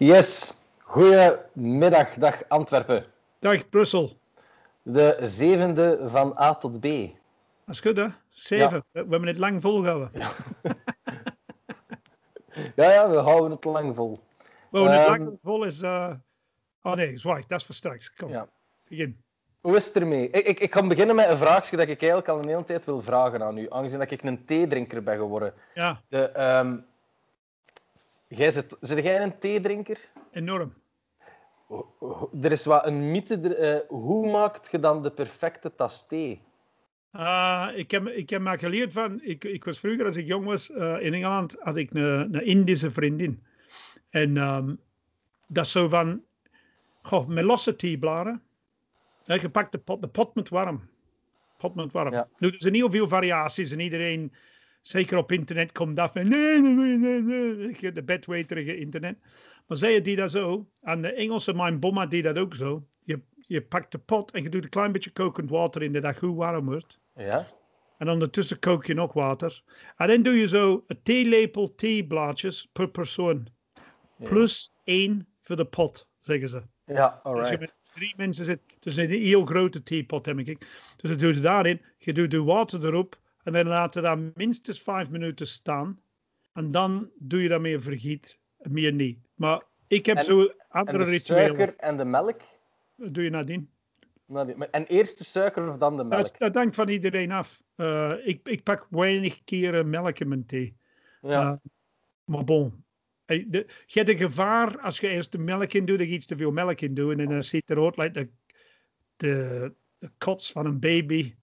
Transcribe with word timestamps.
Yes, 0.00 0.52
goedemiddag, 0.78 2.14
dag 2.14 2.42
Antwerpen. 2.48 3.04
Dag 3.38 3.68
Brussel. 3.68 4.16
De 4.82 5.18
zevende 5.22 5.98
van 6.08 6.38
A 6.38 6.54
tot 6.54 6.80
B. 6.80 6.82
Dat 6.84 7.74
is 7.74 7.80
goed 7.80 7.96
hè? 7.96 8.06
Zeven. 8.28 8.84
We 8.92 8.98
hebben 8.98 9.26
het 9.26 9.38
lang 9.38 9.60
volgehouden. 9.62 10.10
Ja. 10.12 10.30
ja, 12.76 12.90
ja, 12.92 13.10
we 13.10 13.16
houden 13.16 13.50
het 13.50 13.64
lang 13.64 13.94
vol. 13.96 14.20
We 14.70 14.78
houden 14.78 14.98
het 14.98 15.08
Ehm, 15.08 15.18
lang 15.24 15.38
vol 15.42 15.64
is... 15.64 15.80
eh, 15.82 16.10
Oh 16.82 16.94
nee, 16.94 17.16
zwaai, 17.18 17.44
dat 17.46 17.60
is 17.60 17.66
voor 17.66 17.74
straks. 17.74 18.14
Kom, 18.14 18.30
Ja. 18.30 18.48
begin. 18.88 19.22
Hoe 19.60 19.76
is 19.76 19.86
het 19.86 19.96
ermee? 19.96 20.30
Ik, 20.30 20.46
ik, 20.46 20.60
ik 20.60 20.72
ga 20.72 20.86
beginnen 20.86 21.16
met 21.16 21.28
een 21.28 21.36
vraagje 21.36 21.76
dat 21.76 21.88
ik 21.88 21.98
eigenlijk 22.00 22.28
al 22.30 22.38
een 22.38 22.48
hele 22.48 22.64
tijd 22.64 22.84
wil 22.84 23.00
vragen 23.00 23.42
aan 23.42 23.56
u, 23.58 23.66
aangezien 23.70 23.98
dat 23.98 24.10
ik 24.10 24.22
een 24.22 24.44
theedrinker 24.44 25.02
ben 25.02 25.18
geworden. 25.18 25.54
Ja, 25.74 26.00
De, 26.08 26.28
ehm, 26.28 26.78
jij 28.36 28.50
zit, 28.50 28.76
zit 28.80 29.04
jij 29.04 29.22
een 29.22 29.38
theedrinker? 29.38 30.10
enorm. 30.32 30.74
Er 32.42 32.52
is 32.52 32.64
wat 32.64 32.86
een 32.86 33.10
mythe. 33.10 33.54
eh, 33.54 33.88
hoe 33.88 34.30
maakt 34.30 34.70
je 34.70 34.80
dan 34.80 35.02
de 35.02 35.10
perfecte 35.10 35.74
tas 35.74 36.06
thee? 36.06 36.42
Ah, 37.10 37.68
ik, 37.74 37.90
heb, 37.90 38.06
ik 38.06 38.30
heb 38.30 38.40
maar 38.40 38.58
geleerd 38.58 38.92
van... 38.92 39.20
Ik, 39.22 39.44
ik 39.44 39.64
was 39.64 39.78
vroeger, 39.78 40.04
als 40.06 40.16
ik 40.16 40.26
jong 40.26 40.44
was, 40.44 40.70
eh, 40.70 40.96
in 41.00 41.14
Engeland, 41.14 41.56
had 41.58 41.76
ik 41.76 41.90
een, 41.94 42.34
een 42.34 42.44
Indische 42.44 42.90
vriendin. 42.90 43.42
En 44.10 44.36
ehm, 44.36 44.74
dat 45.46 45.64
is 45.64 45.70
zo 45.70 45.88
van... 45.88 46.22
Goh, 47.02 47.26
met 47.26 47.44
losse 47.44 47.76
theebladeren. 47.76 48.42
Ja, 49.24 49.34
je 49.34 49.50
pakt 49.50 49.72
de 49.72 49.78
pot, 49.78 50.02
de 50.02 50.08
pot 50.08 50.34
moet 50.34 50.48
warm. 50.48 50.88
Pot 51.56 51.74
moet 51.74 51.92
warm. 51.92 52.12
Ja. 52.12 52.28
Nu, 52.38 52.48
er 52.48 52.54
zijn 52.58 52.74
heel 52.74 52.90
veel 52.90 53.08
variaties 53.08 53.70
en 53.70 53.80
iedereen, 53.80 54.32
zeker 54.80 55.18
op 55.18 55.32
internet, 55.32 55.72
komt 55.72 55.98
af 55.98 56.14
en 56.14 56.28
nee, 56.28 56.60
nee, 56.60 56.96
nee, 56.96 57.20
nee. 57.22 57.92
De 57.92 58.02
bedweterige 58.02 58.76
internet. 58.76 59.18
Maar 59.66 59.76
zij 59.76 60.02
die 60.02 60.16
dat 60.16 60.30
zo. 60.30 60.70
En 60.80 61.02
de 61.02 61.12
Engelse, 61.12 61.54
mijn 61.54 61.80
bomma, 61.80 62.06
die 62.06 62.22
dat 62.22 62.38
ook 62.38 62.54
zo. 62.54 62.86
Je, 63.04 63.20
je 63.46 63.62
pakt 63.62 63.92
de 63.92 63.98
pot 63.98 64.30
en 64.30 64.42
je 64.42 64.48
doet 64.48 64.64
een 64.64 64.70
klein 64.70 64.92
beetje 64.92 65.10
kokend 65.10 65.50
water 65.50 65.82
in 65.82 65.92
dat 65.92 66.02
dat 66.02 66.18
goed 66.18 66.36
warm 66.36 66.64
wordt. 66.64 66.98
Ja? 67.14 67.46
En 67.98 68.08
ondertussen 68.08 68.58
kook 68.58 68.86
je 68.86 68.94
nog 68.94 69.12
water. 69.12 69.62
En 69.96 70.08
dan 70.08 70.22
doe 70.22 70.34
je 70.34 70.48
zo 70.48 70.84
een 70.86 71.02
theelepel 71.02 71.74
theeblaadjes 71.74 72.68
per 72.72 72.88
persoon. 72.88 73.46
Ja. 74.16 74.28
Plus 74.28 74.72
één 74.84 75.28
voor 75.40 75.56
de 75.56 75.64
pot, 75.64 76.08
zeggen 76.20 76.48
ze. 76.48 76.62
Ja, 76.84 77.20
je 77.22 77.22
alright. 77.22 77.60
met 77.60 77.78
drie 77.94 78.14
mensen 78.16 78.44
zit, 78.44 78.60
dus 78.78 78.96
een 78.96 79.08
heel 79.08 79.44
grote 79.44 79.82
theepot 79.82 80.26
heb 80.26 80.38
ik. 80.38 80.58
Dus 80.96 81.10
dat 81.10 81.18
doe 81.18 81.34
je 81.34 81.40
daarin. 81.40 81.80
Je 81.98 82.12
doet 82.12 82.30
de 82.30 82.42
water 82.42 82.84
erop 82.84 83.18
en 83.54 83.64
dan 83.64 83.72
laat 83.72 83.94
je 83.94 84.00
dat 84.00 84.18
minstens 84.34 84.82
vijf 84.82 85.10
minuten 85.10 85.46
staan. 85.46 86.00
En 86.52 86.70
dan 86.70 87.10
doe 87.18 87.42
je 87.42 87.48
daarmee 87.48 87.78
vergiet, 87.78 88.40
meer 88.58 88.92
niet. 88.92 89.18
Maar 89.34 89.62
ik 89.86 90.06
heb 90.06 90.16
En- 90.16 90.24
zo 90.24 90.40
En 90.40 90.54
andere 90.68 90.98
de 90.98 91.10
rituelen. 91.10 91.56
suiker 91.56 91.76
en 91.76 91.96
de 91.96 92.04
melk? 92.04 92.40
Dat 92.96 93.14
doe 93.14 93.24
je 93.24 93.30
nadien. 93.30 93.70
En 94.70 94.86
eerst 94.86 95.18
de 95.18 95.24
suiker 95.24 95.68
of 95.68 95.76
dan 95.78 95.96
de 95.96 96.04
melk? 96.04 96.22
Dat, 96.22 96.38
dat 96.38 96.54
hangt 96.54 96.74
van 96.74 96.88
iedereen 96.88 97.32
af. 97.32 97.62
Eh, 97.74 98.12
ik, 98.24 98.48
ik 98.48 98.62
pak 98.62 98.86
weinig 98.90 99.44
keren 99.44 99.90
melk 99.90 100.18
in 100.18 100.28
mijn 100.28 100.46
thee. 100.46 100.76
Ja. 101.20 101.50
Uh, 101.50 101.56
maar 102.24 102.44
bon. 102.44 102.84
De, 103.26 103.66
je 103.86 103.98
hebt 103.98 104.08
een 104.08 104.16
gevaar 104.16 104.80
als 104.80 105.00
je 105.00 105.08
eerst 105.08 105.32
de 105.32 105.38
melk 105.38 105.72
in 105.72 105.84
doet, 105.84 105.98
dat 105.98 106.06
je 106.06 106.12
iets 106.12 106.26
te 106.26 106.36
veel 106.36 106.50
melk 106.50 106.80
in 106.80 106.94
doet. 106.94 107.18
En 107.18 107.28
dan 107.28 107.42
ziet 107.42 107.70
eruit 107.70 107.96
lijkt 107.96 108.14
de, 108.14 108.28
de, 109.16 109.72
de 109.98 110.10
kots 110.18 110.52
van 110.52 110.66
een 110.66 110.80
baby 110.80 111.34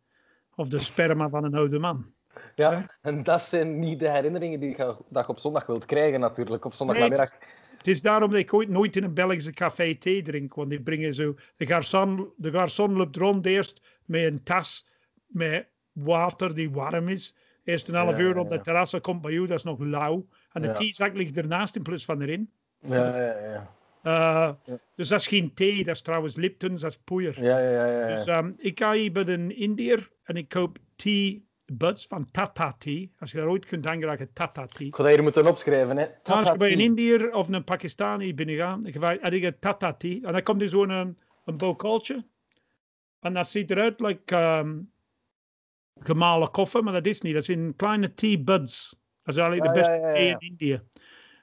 of 0.58 0.68
de 0.70 0.80
sperma 0.80 1.30
van 1.30 1.44
een 1.44 1.54
oude 1.56 1.80
man. 1.80 2.14
ja. 2.56 2.98
En 3.02 3.24
dat 3.24 3.42
zijn 3.42 3.80
niet 3.80 4.00
de 4.00 4.10
herinneringen 4.10 4.60
die 4.60 4.70
je, 4.70 4.96
dat 5.10 5.26
je 5.26 5.32
op 5.32 5.40
zondag 5.40 5.66
wilt 5.66 5.86
krijgen, 5.86 6.20
natuurlijk. 6.20 6.66
Op 6.66 6.70
Nee, 6.72 6.80
zondagnamiddag. 6.80 7.32
Het 7.78 7.88
is 7.88 8.02
daarom 8.02 8.30
dat 8.30 8.40
ik 8.40 8.54
ooit 8.54 8.70
nooit 8.70 8.96
in 8.96 9.04
een 9.04 9.14
Belgische 9.14 9.52
café 9.54 9.96
thee 9.96 10.22
drink. 10.22 10.54
Want 10.54 10.70
die 10.70 10.82
brengen 10.82 11.14
zo. 11.14 11.36
De 11.58 11.66
garçon, 11.68 12.34
de 12.36 12.52
garçon 12.52 12.92
loopt 12.92 13.16
rond 13.16 13.46
eerst 13.46 13.82
met 14.06 14.24
een 14.24 14.44
tas 14.44 14.88
met 15.28 15.68
water 15.92 16.56
die 16.56 16.72
warm 16.72 17.08
is. 17.08 17.36
Eerst 17.64 17.88
een 17.88 17.96
half 17.96 18.16
Ja, 18.18 18.22
uur 18.22 18.38
op 18.38 18.50
de 18.50 18.56
ja. 18.56 18.62
terras, 18.62 18.92
dan 18.92 19.02
komt 19.02 19.22
bij 19.22 19.32
jou, 19.32 19.48
dat 19.48 19.58
is 19.58 19.64
nog 19.64 19.80
lauw. 19.80 20.28
En 20.52 20.62
de 20.62 20.68
Ja. 20.68 20.74
theezak 20.74 21.14
ligt 21.16 21.38
ernaast 21.38 21.76
in 21.76 21.82
plaats 21.84 22.06
van 22.06 22.22
erin. 22.22 22.52
Ja, 22.80 23.18
ja, 23.18 23.40
ja. 23.52 23.76
Uh, 24.08 24.14
Ja. 24.66 24.78
Dus 24.96 25.08
dat 25.08 25.20
is 25.20 25.28
geen 25.28 25.54
thee, 25.54 25.84
dat 25.84 25.96
is 25.96 26.02
trouwens 26.02 26.36
Lipton's, 26.36 26.82
dat 26.82 26.92
is 26.92 26.98
poeier. 27.04 27.44
Ja, 27.44 27.60
ja, 27.60 27.70
ja. 27.70 27.86
ja, 28.10 28.16
Dus 28.16 28.26
ehm, 28.26 28.52
ik 28.58 28.80
ga 28.80 28.94
hier 28.94 29.12
bij 29.12 29.28
een 29.28 29.56
Indiër 29.58 30.10
en 30.24 30.36
ik 30.36 30.50
koop 30.50 30.78
tea 30.96 31.38
buds 31.66 32.08
van 32.08 32.32
Tata 32.32 32.76
Tea. 32.78 33.06
Als 33.20 33.32
je 33.32 33.38
daar 33.38 33.48
ooit 33.48 33.66
kunt 33.66 33.86
aanraken, 33.86 34.34
Tata 34.34 34.66
Tea. 34.66 34.88
Ik 34.88 34.96
ga 34.96 35.04
dat 35.04 35.12
hier 35.12 35.24
moeten 35.24 35.48
opschrijven. 35.48 35.98
Hè. 35.98 36.06
Maar 36.28 36.36
als 36.36 36.50
je 36.52 36.58
bij 36.58 36.72
een. 36.72 36.80
Indiër 36.80 37.34
of 37.34 37.50
een 37.50 37.64
Pakistani 37.64 38.34
binnengaat, 38.36 38.94
dan 38.94 39.14
je- 39.14 39.30
ik 39.36 39.44
heb 39.44 39.60
Tata 39.62 39.94
Tea. 39.94 40.20
En 40.22 40.32
dan 40.34 40.44
komt 40.44 40.62
er 40.62 40.70
zo'n 40.70 40.90
een, 40.90 41.18
een 41.46 41.58
bokaltje. 41.58 42.26
En 43.20 43.34
dat 43.34 43.48
ziet 43.48 43.72
eruit 43.72 44.00
like 44.00 44.36
ehm, 44.36 44.78
gemalen 46.00 46.52
koffie, 46.52 46.82
maar 46.82 46.94
dat 46.94 47.06
is 47.06 47.22
niet. 47.22 47.34
Dat 47.34 47.46
zijn 47.46 47.76
kleine 47.76 48.14
tea 48.14 48.38
buds. 48.38 48.96
Dat 49.24 49.36
is 49.36 49.42
eigenlijk 49.42 49.74
de 49.74 49.80
beste 49.80 50.12
thee 50.14 50.28
in 50.30 50.40
Indië. 50.40 50.82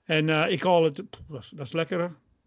En 0.04 0.28
eh, 0.28 0.50
ik 0.52 0.62
haal 0.62 0.84
het, 0.84 0.96
dat 1.28 1.42
is, 1.42 1.48
dat 1.48 1.66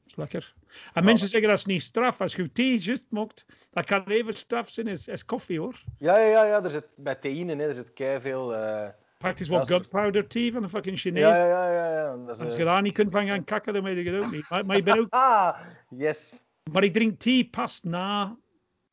is 0.07 0.15
lekker. 0.15 0.53
En 0.93 1.03
mensen 1.03 1.27
zeggen 1.27 1.49
dat 1.49 1.57
is 1.57 1.65
niet 1.65 1.83
straf. 1.83 2.21
Als 2.21 2.35
je 2.35 2.51
thee 2.51 2.79
juist 2.79 3.05
mokt, 3.09 3.45
dat 3.71 3.85
kan 3.85 4.03
even 4.07 4.33
straf 4.33 4.69
zijn 4.69 4.87
als, 4.87 5.09
als 5.09 5.25
koffie 5.25 5.59
hoor. 5.59 5.83
Ja, 5.99 6.17
ja, 6.17 6.27
ja, 6.27 6.45
ja. 6.45 6.63
Er 6.63 6.69
zit 6.69 6.87
bij 6.95 7.15
theïne, 7.15 7.55
hè. 7.55 7.67
er 7.67 7.73
zit 7.73 7.93
keiveel... 7.93 8.55
eh 8.55 8.89
Praktisch 9.17 9.47
wat 9.47 9.67
gunpowder 9.67 10.27
tea 10.27 10.51
van 10.51 10.61
de 10.61 10.69
fucking 10.69 10.99
Chinees. 10.99 11.37
Ja, 11.37 11.45
ja, 11.45 11.71
ja, 11.71 11.91
ja. 11.91 12.15
Dat 12.25 12.35
is, 12.35 12.41
Als 12.41 12.55
je 12.55 12.63
daar 12.63 12.81
niet 12.81 12.93
kunt 12.93 13.11
van 13.11 13.23
gaan 13.23 13.43
kakken, 13.43 13.73
dan 13.73 13.83
weet 13.83 13.97
ik 13.97 14.05
het 14.05 14.25
ook 14.25 14.31
niet. 14.31 14.49
Maar, 14.49 14.65
maar, 14.65 14.77
ik 14.77 14.83
ben 14.83 14.99
ook, 14.99 15.07
Ah, 15.13 15.59
yes. 15.89 16.45
maar 16.71 16.83
ik 16.83 16.93
drink 16.93 17.19
thee 17.19 17.49
pas 17.49 17.83
na 17.83 18.37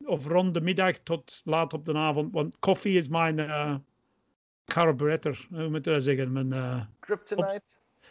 of 0.05 0.27
rond 0.27 0.53
de 0.53 0.61
middag 0.61 0.97
tot 0.97 1.41
laat 1.43 1.73
op 1.73 1.85
de 1.85 1.93
avond. 1.93 2.33
Want 2.33 2.59
koffie 2.59 2.97
is 2.97 3.07
mijn 3.07 3.39
eh 3.39 3.75
carburetor. 4.65 5.47
Hoe 5.49 5.69
moet 5.69 5.85
je 5.85 5.91
dat 5.91 6.03
zeggen? 6.03 6.31
Mijn, 6.31 6.53
eh, 6.53 6.81
Kryptonite. 6.99 7.61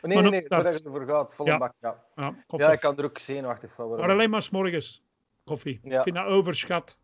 Oh, 0.04 0.10
nee, 0.10 0.20
nee, 0.20 0.31
nee. 0.31 0.48
Daar 0.48 0.65
heb 0.65 0.72
je 0.72 0.84
ervoor 0.84 1.04
gehad. 1.04 1.34
Volle 1.34 1.50
Ja. 1.50 1.59
bak, 1.59 1.72
ja. 1.81 2.04
ja, 2.47 2.72
ik 2.72 2.81
kan 2.81 2.97
er 2.98 3.04
ook 3.04 3.19
zenuwachtig 3.19 3.72
van 3.72 3.87
worden. 3.87 4.06
Maar 4.06 4.15
alleen 4.15 4.31
maar 4.31 4.42
's 4.42 4.50
morgens 4.50 5.03
koffie. 5.44 5.81
Ja. 5.82 5.97
Ik 5.97 6.03
vind 6.03 6.16
dat 6.16 6.26
overschat. 6.26 6.97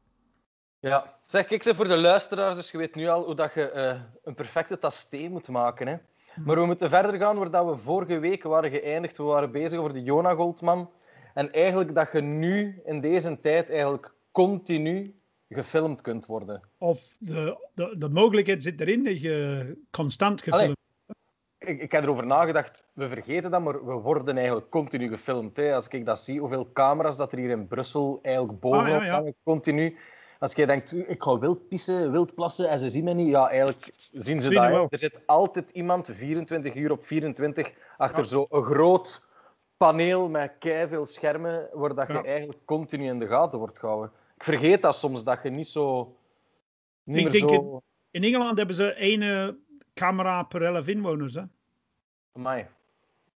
Ja. 0.80 1.18
Zeg, 1.24 1.46
kijk 1.46 1.62
ze 1.62 1.74
voor 1.74 1.88
de 1.88 1.98
luisteraars, 1.98 2.54
dus 2.54 2.70
je 2.70 2.78
weet 2.78 2.94
nu 2.94 3.08
al 3.08 3.24
hoe 3.24 3.34
dat 3.34 3.54
je 3.54 3.70
eh, 3.70 4.00
een 4.24 4.34
perfecte 4.34 4.78
tas 4.78 5.08
thee 5.08 5.30
moet 5.30 5.48
maken. 5.48 5.86
Hè. 5.86 5.96
Maar 6.44 6.56
we 6.56 6.66
moeten 6.66 6.88
verder 6.88 7.20
gaan 7.20 7.36
waar 7.38 7.50
dat 7.50 7.68
we 7.68 7.76
vorige 7.76 8.18
week 8.18 8.42
waren 8.42 8.70
geëindigd. 8.70 9.16
We 9.16 9.22
waren 9.22 9.52
bezig 9.52 9.78
over 9.78 9.92
de 9.92 10.02
Jona 10.02 10.34
Goldman. 10.34 10.90
En 11.34 11.52
eigenlijk 11.52 11.94
dat 11.94 12.12
je 12.12 12.20
nu, 12.20 12.80
in 12.84 13.00
deze 13.00 13.40
tijd, 13.40 13.70
eigenlijk 13.70 14.14
continu 14.32 15.20
gefilmd 15.48 16.00
kunt 16.00 16.26
worden. 16.26 16.60
Of 16.78 17.16
de, 17.18 17.68
de, 17.74 17.94
de 17.98 18.08
mogelijkheid 18.08 18.62
zit 18.62 18.80
erin 18.80 19.04
dat 19.04 19.20
je 19.20 19.76
constant 19.90 20.42
gefilmd 20.42 20.78
Ik, 21.70 21.80
ik 21.80 21.92
heb 21.92 22.02
erover 22.02 22.26
nagedacht, 22.26 22.84
we 22.92 23.08
vergeten 23.08 23.50
dat, 23.50 23.62
maar 23.62 23.84
we 23.86 23.92
worden 23.92 24.36
eigenlijk 24.36 24.70
continu 24.70 25.08
gefilmd. 25.08 25.56
Hè. 25.56 25.74
Als 25.74 25.88
ik 25.88 26.06
dat 26.06 26.18
zie, 26.18 26.40
hoeveel 26.40 26.72
camera's 26.72 27.16
dat 27.16 27.32
er 27.32 27.38
hier 27.38 27.50
in 27.50 27.66
Brussel 27.66 28.18
eigenlijk 28.22 28.60
bovenop 28.60 28.86
Ah, 28.86 29.04
ja, 29.04 29.10
ja. 29.10 29.12
hangen, 29.12 29.34
continu. 29.44 29.96
Als 30.38 30.54
je 30.54 30.66
denkt, 30.66 30.92
ik 30.92 31.22
ga 31.22 31.38
wild 31.38 31.68
pissen, 31.68 32.12
wild 32.12 32.34
plassen 32.34 32.68
en 32.68 32.78
ze 32.78 32.88
zien 32.88 33.04
me 33.04 33.12
niet, 33.12 33.28
ja, 33.28 33.48
eigenlijk 33.48 33.90
zien 34.12 34.40
ze 34.40 34.48
Zien 34.48 34.70
dat. 34.70 34.92
Er 34.92 34.98
zit 34.98 35.20
altijd 35.26 35.70
iemand, 35.70 36.10
24 36.12 36.74
uur 36.74 36.90
op 36.90 37.04
24, 37.04 37.72
achter 37.96 38.24
zo'n 38.24 38.46
groot 38.50 39.28
paneel 39.76 40.28
met 40.28 40.52
keiveel 40.58 41.06
schermen, 41.06 41.68
waar 41.72 41.94
dat 41.94 42.08
je 42.08 42.22
eigenlijk 42.22 42.58
continu 42.64 43.06
in 43.06 43.18
de 43.18 43.26
gaten 43.26 43.58
wordt 43.58 43.78
gehouden. 43.78 44.12
Ik 44.36 44.44
vergeet 44.44 44.82
dat 44.82 44.96
soms, 44.96 45.24
dat 45.24 45.42
je 45.42 45.50
niet 45.50 45.66
zo... 45.66 46.16
Niet 47.04 47.16
Ik 47.16 47.22
meer 47.22 47.32
denk 47.32 47.50
zo... 47.50 47.82
In 48.10 48.24
Engeland 48.24 48.58
hebben 48.58 48.76
ze 48.76 48.92
één 48.92 49.58
camera 49.94 50.42
per 50.42 50.62
11 50.62 50.86
inwoners. 50.86 51.34
Hè? 51.34 51.42
Amai. 52.32 52.66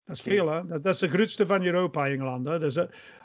Dat 0.05 0.17
is 0.17 0.23
veel, 0.23 0.49
hè? 0.51 0.67
Dat, 0.67 0.85
dat 0.85 0.95
is 0.95 1.01
de 1.01 1.09
grootste 1.09 1.47
van 1.47 1.65
Europa, 1.65 2.09
Engeland. 2.09 2.47
Hè? 2.47 2.59
Dus, 2.59 2.77
eh, 2.77 2.85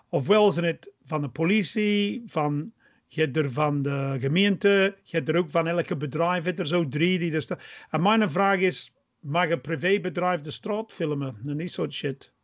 ofwel 0.10 0.52
zijn 0.52 0.66
het 0.66 0.92
van 1.04 1.22
de 1.22 1.30
politie, 1.30 2.24
van, 2.26 2.74
je 3.08 3.22
hebt 3.22 3.38
er 3.38 3.52
van 3.52 3.82
de 3.82 4.18
gemeente, 4.20 4.96
je 5.04 5.16
hebt 5.18 5.30
er 5.30 5.38
ook 5.38 5.50
van 5.50 5.68
elke 5.68 5.98
bedrijf, 5.98 6.40
je 6.40 6.48
hebt 6.48 6.60
er 6.60 6.68
zo 6.68 6.88
drie. 6.88 7.20
Die 7.20 7.34
er 7.34 7.42
staan. 7.42 7.60
En 7.90 8.02
mijn 8.02 8.30
vraag 8.30 8.60
is, 8.60 8.94
mag 9.20 9.50
een 9.50 9.62
privébedrijf 9.62 10.42
de 10.42 10.52
straat 10.52 10.94
filmen? 10.94 11.38
En 11.46 11.58
niet 11.58 11.72
soort 11.72 11.94
shit. 11.94 12.36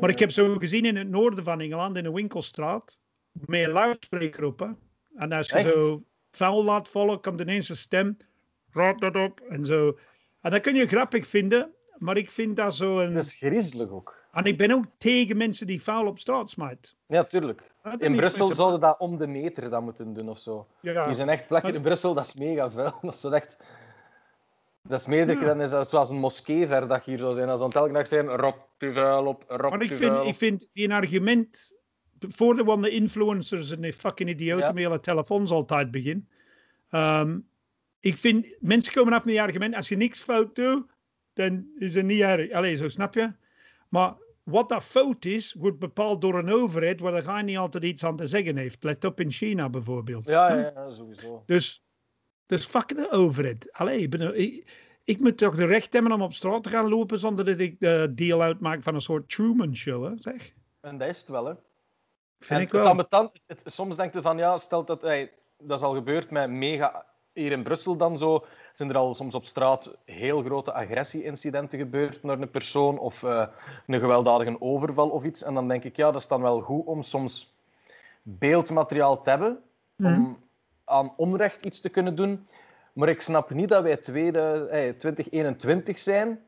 Maar 0.00 0.10
ik 0.10 0.18
heb 0.18 0.30
zo 0.30 0.54
gezien 0.54 0.84
in 0.84 0.96
het 0.96 1.08
noorden 1.08 1.44
van 1.44 1.60
Engeland, 1.60 1.96
in 1.96 2.04
een 2.04 2.12
winkelstraat, 2.12 3.00
met 3.32 3.64
een 3.64 3.70
luidspreker 3.70 4.44
op. 4.44 4.58
Hè? 4.58 4.68
En 5.16 5.32
als 5.32 5.48
je 5.48 5.54
Echt? 5.54 5.72
zo 5.72 6.04
vuil 6.30 6.64
laat 6.64 6.88
vallen, 6.88 7.20
komt 7.20 7.40
ineens 7.40 7.68
een 7.68 7.76
stem, 7.76 8.16
raad 8.70 9.00
dat 9.00 9.16
op, 9.16 9.40
en 9.40 9.64
zo. 9.64 9.98
En 10.40 10.50
dat 10.50 10.60
kun 10.60 10.74
je 10.74 10.86
grappig 10.86 11.26
vinden, 11.26 11.73
maar 11.98 12.16
ik 12.16 12.30
vind 12.30 12.56
dat 12.56 12.74
zo 12.74 13.00
een... 13.00 13.14
Dat 13.14 13.24
is 13.24 13.34
griezelig 13.34 13.88
ook. 13.88 14.22
En 14.32 14.44
ik 14.44 14.58
ben 14.58 14.70
ook 14.70 14.84
tegen 14.98 15.36
mensen 15.36 15.66
die 15.66 15.82
vuil 15.82 16.06
op 16.06 16.18
straat 16.18 16.50
smijten. 16.50 16.92
Ja, 17.06 17.24
tuurlijk. 17.24 17.62
Dat 17.82 18.00
In 18.00 18.16
Brussel 18.16 18.48
te 18.48 18.54
zouden 18.54 18.80
dat 18.80 18.98
om 18.98 19.18
de 19.18 19.26
meter 19.26 19.70
dat 19.70 19.82
moeten 19.82 20.12
doen 20.12 20.28
of 20.28 20.38
zo. 20.38 20.66
Ja, 20.80 21.06
Er 21.06 21.14
zijn 21.16 21.28
echt 21.28 21.46
plekken 21.48 21.68
Maar- 21.70 21.78
in 21.78 21.86
Brussel, 21.86 22.14
dat 22.14 22.24
is 22.24 22.34
mega 22.34 22.70
vuil. 22.70 22.98
Dat 23.02 23.14
is 23.14 23.24
echt... 23.24 23.56
Dat 24.88 25.00
is 25.00 25.06
meerdere 25.06 25.38
keren, 25.38 25.60
is 25.60 25.70
dat 25.70 25.88
zoals 25.88 26.10
een 26.10 26.18
moskee 26.18 26.66
ver 26.66 26.88
dat 26.88 27.04
hier 27.04 27.18
zou 27.18 27.34
zijn. 27.34 27.48
Als 27.48 27.60
dan 27.60 27.72
elke 27.72 27.92
dag 27.92 28.06
zijn, 28.06 28.28
rop 28.28 28.68
te 28.76 28.92
vuil 28.92 29.26
op, 29.26 29.44
rop 29.48 29.70
Maar 29.70 29.82
ik 29.82 29.92
vind, 29.92 30.12
vuil 30.12 30.26
ik 30.26 30.34
vind 30.34 30.66
die 30.72 30.84
een 30.84 30.92
argument. 30.92 31.72
Voor 32.18 32.54
de 32.56 32.80
de 32.80 32.90
influencers 32.90 33.70
en 33.70 33.80
die 33.80 33.92
fucking 33.92 34.28
idioten 34.28 34.76
Ja. 34.78 34.88
met 34.88 35.02
telefoons 35.02 35.50
altijd 35.50 35.90
begin. 35.90 36.28
Ehm, 36.88 37.38
ik 38.00 38.18
vind, 38.18 38.56
mensen 38.60 38.92
komen 38.92 39.12
af 39.12 39.24
met 39.24 39.34
die 39.34 39.42
argument. 39.42 39.74
Als 39.74 39.88
je 39.88 39.96
niks 39.96 40.20
fout 40.20 40.54
doet, 40.54 40.93
dan 41.34 41.66
is 41.78 41.94
het 41.94 42.04
niet 42.04 42.20
erg. 42.20 42.52
Allee, 42.52 42.76
zo 42.76 42.88
snap 42.88 43.14
je. 43.14 43.32
Maar 43.88 44.14
wat 44.42 44.68
dat 44.68 44.84
fout 44.84 45.24
is, 45.24 45.52
wordt 45.52 45.78
bepaald 45.78 46.20
door 46.20 46.38
een 46.38 46.50
overheid 46.50 47.00
waar 47.00 47.24
de 47.24 47.42
niet 47.42 47.56
altijd 47.56 47.84
iets 47.84 48.04
aan 48.04 48.16
te 48.16 48.26
zeggen 48.26 48.56
heeft. 48.56 48.84
Let 48.84 49.04
op 49.04 49.20
in 49.20 49.30
China 49.30 49.70
bijvoorbeeld. 49.70 50.28
Ja, 50.28 50.54
Huh? 50.54 50.62
ja, 50.62 50.72
ja, 50.74 50.90
sowieso. 50.90 51.42
Dus, 51.46 51.84
dus 52.46 52.66
fuck 52.66 52.88
de 52.88 53.10
overheid. 53.10 53.72
Allee, 53.72 53.98
ik, 54.00 54.10
ben, 54.10 54.38
ik, 54.40 54.72
ik 55.04 55.20
moet 55.20 55.38
toch 55.38 55.56
de 55.56 55.66
recht 55.66 55.92
hebben 55.92 56.12
om 56.12 56.22
op 56.22 56.32
straat 56.32 56.62
te 56.62 56.68
gaan 56.68 56.88
lopen 56.88 57.18
zonder 57.18 57.44
dat 57.44 57.58
ik 57.58 57.80
de 57.80 58.12
deal 58.14 58.42
uitmaak 58.42 58.82
van 58.82 58.94
een 58.94 59.00
soort 59.00 59.28
Truman 59.28 59.76
Show, 59.76 60.04
hè, 60.04 60.12
zeg. 60.16 60.52
En 60.80 60.98
dat 60.98 61.08
is 61.08 61.18
het 61.18 61.28
wel, 61.28 61.44
hè. 61.44 61.54
Vind 62.38 62.58
En 62.58 62.60
ik 62.60 62.72
wel. 62.72 62.96
Het 62.96 63.40
het, 63.46 63.62
soms 63.64 63.96
denk 63.96 64.14
je 64.14 64.22
van, 64.22 64.38
ja, 64.38 64.56
stel 64.56 64.84
dat... 64.84 65.00
dat 65.00 65.78
is 65.78 65.82
al 65.82 65.94
gebeurd 65.94 66.30
met 66.30 66.50
mega... 66.50 67.13
Hier 67.34 67.52
in 67.52 67.62
Brussel 67.62 67.96
dan 67.96 68.18
zo, 68.18 68.44
zijn 68.72 68.88
er 68.90 68.96
al 68.96 69.14
soms 69.14 69.34
op 69.34 69.44
straat 69.44 69.96
heel 70.04 70.42
grote 70.42 70.72
agressie-incidenten 70.72 71.78
gebeurd 71.78 72.22
naar 72.22 72.40
een 72.40 72.50
persoon 72.50 72.98
of 72.98 73.22
eh, 73.22 73.46
een 73.86 73.98
gewelddadige 73.98 74.60
overval 74.60 75.08
of 75.08 75.24
iets. 75.24 75.42
En 75.42 75.54
dan 75.54 75.68
denk 75.68 75.84
ik, 75.84 75.96
ja, 75.96 76.10
dat 76.10 76.20
is 76.20 76.28
dan 76.28 76.42
wel 76.42 76.60
goed 76.60 76.86
om 76.86 77.02
soms 77.02 77.54
beeldmateriaal 78.22 79.22
te 79.22 79.30
hebben 79.30 79.62
Mhm. 79.96 80.14
om 80.14 80.38
aan 80.84 81.12
onrecht 81.16 81.64
iets 81.64 81.80
te 81.80 81.88
kunnen 81.88 82.14
doen. 82.14 82.46
Maar 82.92 83.08
ik 83.08 83.20
snap 83.20 83.50
niet 83.50 83.68
dat 83.68 83.82
wij 83.82 83.96
tweede, 83.96 84.68
eh, 84.70 84.94
2021 84.96 85.98
zijn 85.98 86.40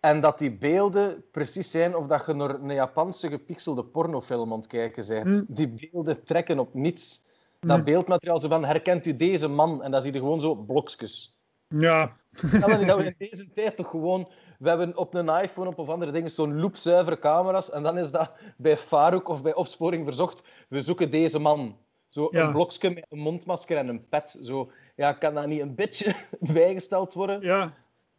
en 0.00 0.20
dat 0.20 0.38
die 0.38 0.52
beelden 0.52 1.24
precies 1.30 1.70
zijn 1.70 1.96
of 1.96 2.06
dat 2.06 2.26
je 2.26 2.34
naar 2.34 2.50
een 2.54 2.74
Japanse 2.74 3.28
gepixelde 3.28 3.84
pornofilm 3.84 4.52
aan 4.52 4.58
het 4.58 4.66
kijken 4.66 5.06
bent. 5.08 5.24
Mm. 5.24 5.44
Die 5.48 5.68
beelden 5.68 6.24
trekken 6.24 6.58
op 6.58 6.74
niets. 6.74 7.22
Dat 7.66 7.84
beeldmateriaal 7.84 8.40
zo 8.40 8.48
van, 8.48 8.64
herkent 8.64 9.06
u 9.06 9.16
deze 9.16 9.48
man? 9.48 9.82
En 9.82 9.90
dan 9.90 10.02
zie 10.02 10.12
je 10.12 10.18
gewoon 10.18 10.40
zo 10.40 10.54
blokjes. 10.54 11.38
Ja, 11.68 12.16
dat 12.60 12.96
we 12.96 13.04
in 13.04 13.14
deze 13.18 13.52
tijd 13.52 13.76
toch 13.76 13.90
gewoon... 13.90 14.28
We 14.58 14.68
hebben 14.68 14.96
op 14.96 15.14
een 15.14 15.28
iPhone 15.28 15.68
op 15.68 15.78
of 15.78 15.88
andere 15.88 16.12
dingen 16.12 16.30
zo'n 16.30 16.60
loopzuivere 16.60 17.18
camera's 17.18 17.70
en 17.70 17.82
dan 17.82 17.98
is 17.98 18.10
dat 18.10 18.32
bij 18.56 18.76
Farouk 18.76 19.28
of 19.28 19.42
bij 19.42 19.54
Opsporing 19.54 20.04
Verzocht, 20.04 20.42
we 20.68 20.80
zoeken 20.80 21.10
deze 21.10 21.38
man. 21.38 21.76
Zo 22.08 22.28
Ja. 22.30 22.46
een 22.46 22.52
blokje 22.52 22.90
met 22.90 23.06
een 23.08 23.18
mondmasker 23.18 23.76
en 23.76 23.88
een 23.88 24.08
pet. 24.08 24.38
Zo, 24.42 24.70
ja, 24.96 25.12
kan 25.12 25.34
dat 25.34 25.46
niet 25.46 25.60
een 25.60 25.74
beetje 25.74 26.14
bijgesteld 26.52 27.14
worden? 27.14 27.40
ja. 27.40 27.74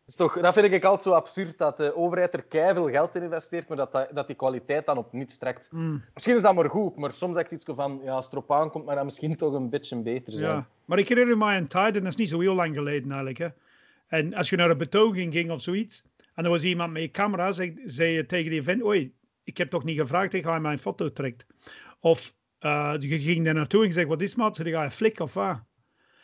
Is 0.07 0.15
toch, 0.15 0.41
dat 0.41 0.53
vind 0.53 0.71
ik 0.71 0.83
altijd 0.83 1.03
zo 1.03 1.11
absurd, 1.11 1.57
dat 1.57 1.77
de 1.77 1.95
overheid 1.95 2.33
er 2.33 2.43
keiveel 2.43 2.89
geld 2.89 3.15
in 3.15 3.21
investeert, 3.23 3.67
maar 3.67 3.77
dat, 3.77 4.07
dat, 4.11 4.27
die 4.27 4.35
kwaliteit 4.35 4.85
dan 4.85 4.97
op 4.97 5.13
niets 5.13 5.37
trekt. 5.37 5.67
Mm, 5.71 6.03
Misschien 6.13 6.35
is 6.35 6.41
dat 6.41 6.55
maar 6.55 6.69
goed, 6.69 6.95
maar 6.95 7.13
soms 7.13 7.35
zeg 7.35 7.43
ik 7.45 7.51
iets 7.51 7.65
van, 7.67 7.99
ja, 8.03 8.11
als 8.11 8.25
het 8.25 8.33
erop 8.33 8.51
aankomt, 8.51 8.85
maar 8.85 8.95
dat 8.95 9.03
misschien 9.03 9.35
toch 9.35 9.53
een 9.53 9.69
beetje 9.69 10.01
beter 10.01 10.33
zijn. 10.33 10.51
ja. 10.51 10.67
Maar 10.85 10.99
ik 10.99 11.09
herinner 11.09 11.37
me 11.37 11.55
een 11.55 11.67
tijd, 11.67 11.95
en 11.95 12.03
dat 12.03 12.11
is 12.11 12.15
niet 12.17 12.29
zo 12.29 12.39
heel 12.39 12.55
lang 12.55 12.75
geleden 12.75 13.07
eigenlijk. 13.09 13.37
Hè. 13.37 13.47
En 14.07 14.33
als 14.33 14.49
je 14.49 14.55
naar 14.55 14.69
een 14.69 14.77
betoging 14.77 15.33
ging 15.33 15.51
of 15.51 15.61
zoiets, 15.61 16.03
en 16.33 16.43
er 16.43 16.49
was 16.49 16.63
iemand 16.63 16.91
met 16.91 17.01
een 17.01 17.11
camera, 17.11 17.51
zei, 17.51 17.81
zei 17.85 18.11
je 18.11 18.25
tegen 18.25 18.51
die 18.51 18.63
vent, 18.63 18.83
oei, 18.83 19.13
ik 19.43 19.57
heb 19.57 19.69
toch 19.69 19.83
niet 19.83 19.99
gevraagd 19.99 20.31
dat 20.31 20.43
hij 20.43 20.59
mijn 20.59 20.79
foto 20.79 21.11
trekt. 21.11 21.45
Of 21.99 22.33
eh, 22.59 22.93
je 22.99 23.19
ging 23.19 23.45
daar 23.45 23.53
naartoe 23.53 23.81
en 23.81 23.87
je 23.87 23.93
zegt, 23.93 24.07
wat 24.07 24.21
is 24.21 24.35
maat? 24.35 24.55
Zeg 24.55 24.65
je, 24.65 24.71
je 24.77 24.91
flik 24.91 25.19
of 25.19 25.33
wat? 25.33 25.63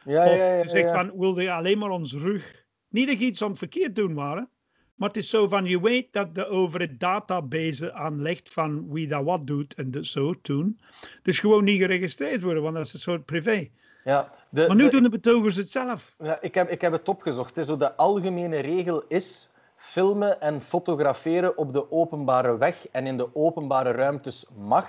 Ja, 0.06 0.26
Of 0.26 0.38
ja, 0.38 0.46
ja, 0.46 0.54
je 0.54 0.68
zegt 0.68 0.92
van, 0.92 1.12
wilde 1.18 1.44
je 1.44 1.52
alleen 1.52 1.78
maar 1.78 1.90
ons 1.90 2.14
rug? 2.14 2.61
Niet 2.92 3.08
dat 3.08 3.20
je 3.20 3.26
iets 3.26 3.42
aan 3.42 3.50
het 3.50 3.58
verkeerd 3.58 3.96
doen 3.96 4.14
waren, 4.14 4.50
maar 4.96 5.08
het 5.08 5.18
is 5.18 5.30
zo 5.30 5.48
van, 5.48 5.66
je 5.66 5.82
weet 5.82 6.14
dat 6.14 6.36
de 6.36 6.46
overheid 6.46 7.00
database 7.00 7.94
aanlegt 7.94 8.50
van 8.54 8.92
wie 8.92 9.08
dat 9.08 9.24
wat 9.24 9.48
doet 9.48 9.74
en 9.74 9.92
dat 9.92 10.06
zo 10.06 10.34
doen. 10.42 10.80
Dus 11.22 11.40
gewoon 11.40 11.64
niet 11.64 11.82
geregistreerd 11.82 12.42
worden, 12.42 12.64
want 12.64 12.76
dat 12.76 12.86
is 12.86 12.94
een 12.94 13.00
soort 13.00 13.26
privé. 13.26 13.70
Ja, 14.04 14.32
de, 14.50 14.68
Maar 14.68 14.76
nu 14.76 14.84
de- 14.84 14.90
doen 14.90 15.04
de 15.04 15.10
betogers 15.10 15.56
het 15.56 15.72
zelf. 15.72 16.16
Ja, 16.20 16.42
ik, 16.42 16.54
heb, 16.54 16.70
ik 16.70 16.82
heb 16.82 16.92
het 16.92 17.10
opgezocht. 17.10 17.56
Hè. 17.56 17.64
Zo 17.64 17.78
de 17.78 17.96
algemene 17.96 18.60
regel 18.60 19.04
is 19.08 19.50
filmen 19.76 20.42
en 20.42 20.62
fotograferen 20.62 21.58
op 21.58 21.74
de 21.74 21.92
openbare 21.92 22.58
weg 22.58 22.88
en 22.88 23.08
in 23.08 23.18
de 23.18 23.36
openbare 23.36 23.92
ruimtes 23.92 24.48
mag. 24.58 24.88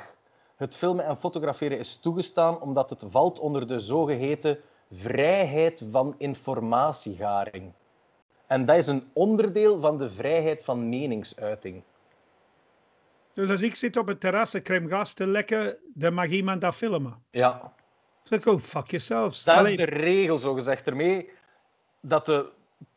Het 0.57 0.77
filmen 0.77 1.05
en 1.07 1.17
fotograferen 1.17 1.79
is 1.79 2.01
toegestaan 2.01 2.61
omdat 2.61 2.91
het 2.91 3.05
valt 3.07 3.39
onder 3.39 3.67
de 3.67 3.79
zogeheten 3.79 4.59
vrijheid 4.91 5.85
van 5.91 6.15
informatiegaring. 6.19 7.73
En 8.53 8.65
dat 8.65 8.77
is 8.77 8.87
een 8.87 9.11
onderdeel 9.13 9.81
van 9.81 9.99
de 9.99 10.11
vrijheid 10.11 10.65
van 10.65 10.89
meningsuiting. 10.89 11.83
Dus 13.33 13.51
als 13.51 13.63
ik 13.63 13.75
zit 13.75 13.97
op 13.97 14.07
het 14.07 14.21
terras 14.21 14.55
en 14.55 14.63
krijg 14.63 14.89
gas 14.89 15.15
te 15.15 15.27
lekken, 15.27 15.77
dan 15.95 16.15
mag 16.15 16.29
iemand 16.29 16.61
dat 16.61 16.75
filmen. 16.75 17.23
Ja, 17.31 17.51
Dan 17.59 17.71
zeg 18.23 18.39
ik, 18.39 18.47
oh, 18.47 18.61
fuck 18.61 18.91
yourselves. 18.91 19.43
Dat 19.43 19.67
is 19.67 19.77
de 19.77 19.85
regel, 19.85 20.39
zo 20.39 20.55
gezegd, 20.55 20.87
ermee 20.87 21.31
dat 22.01 22.27
de 22.27 22.49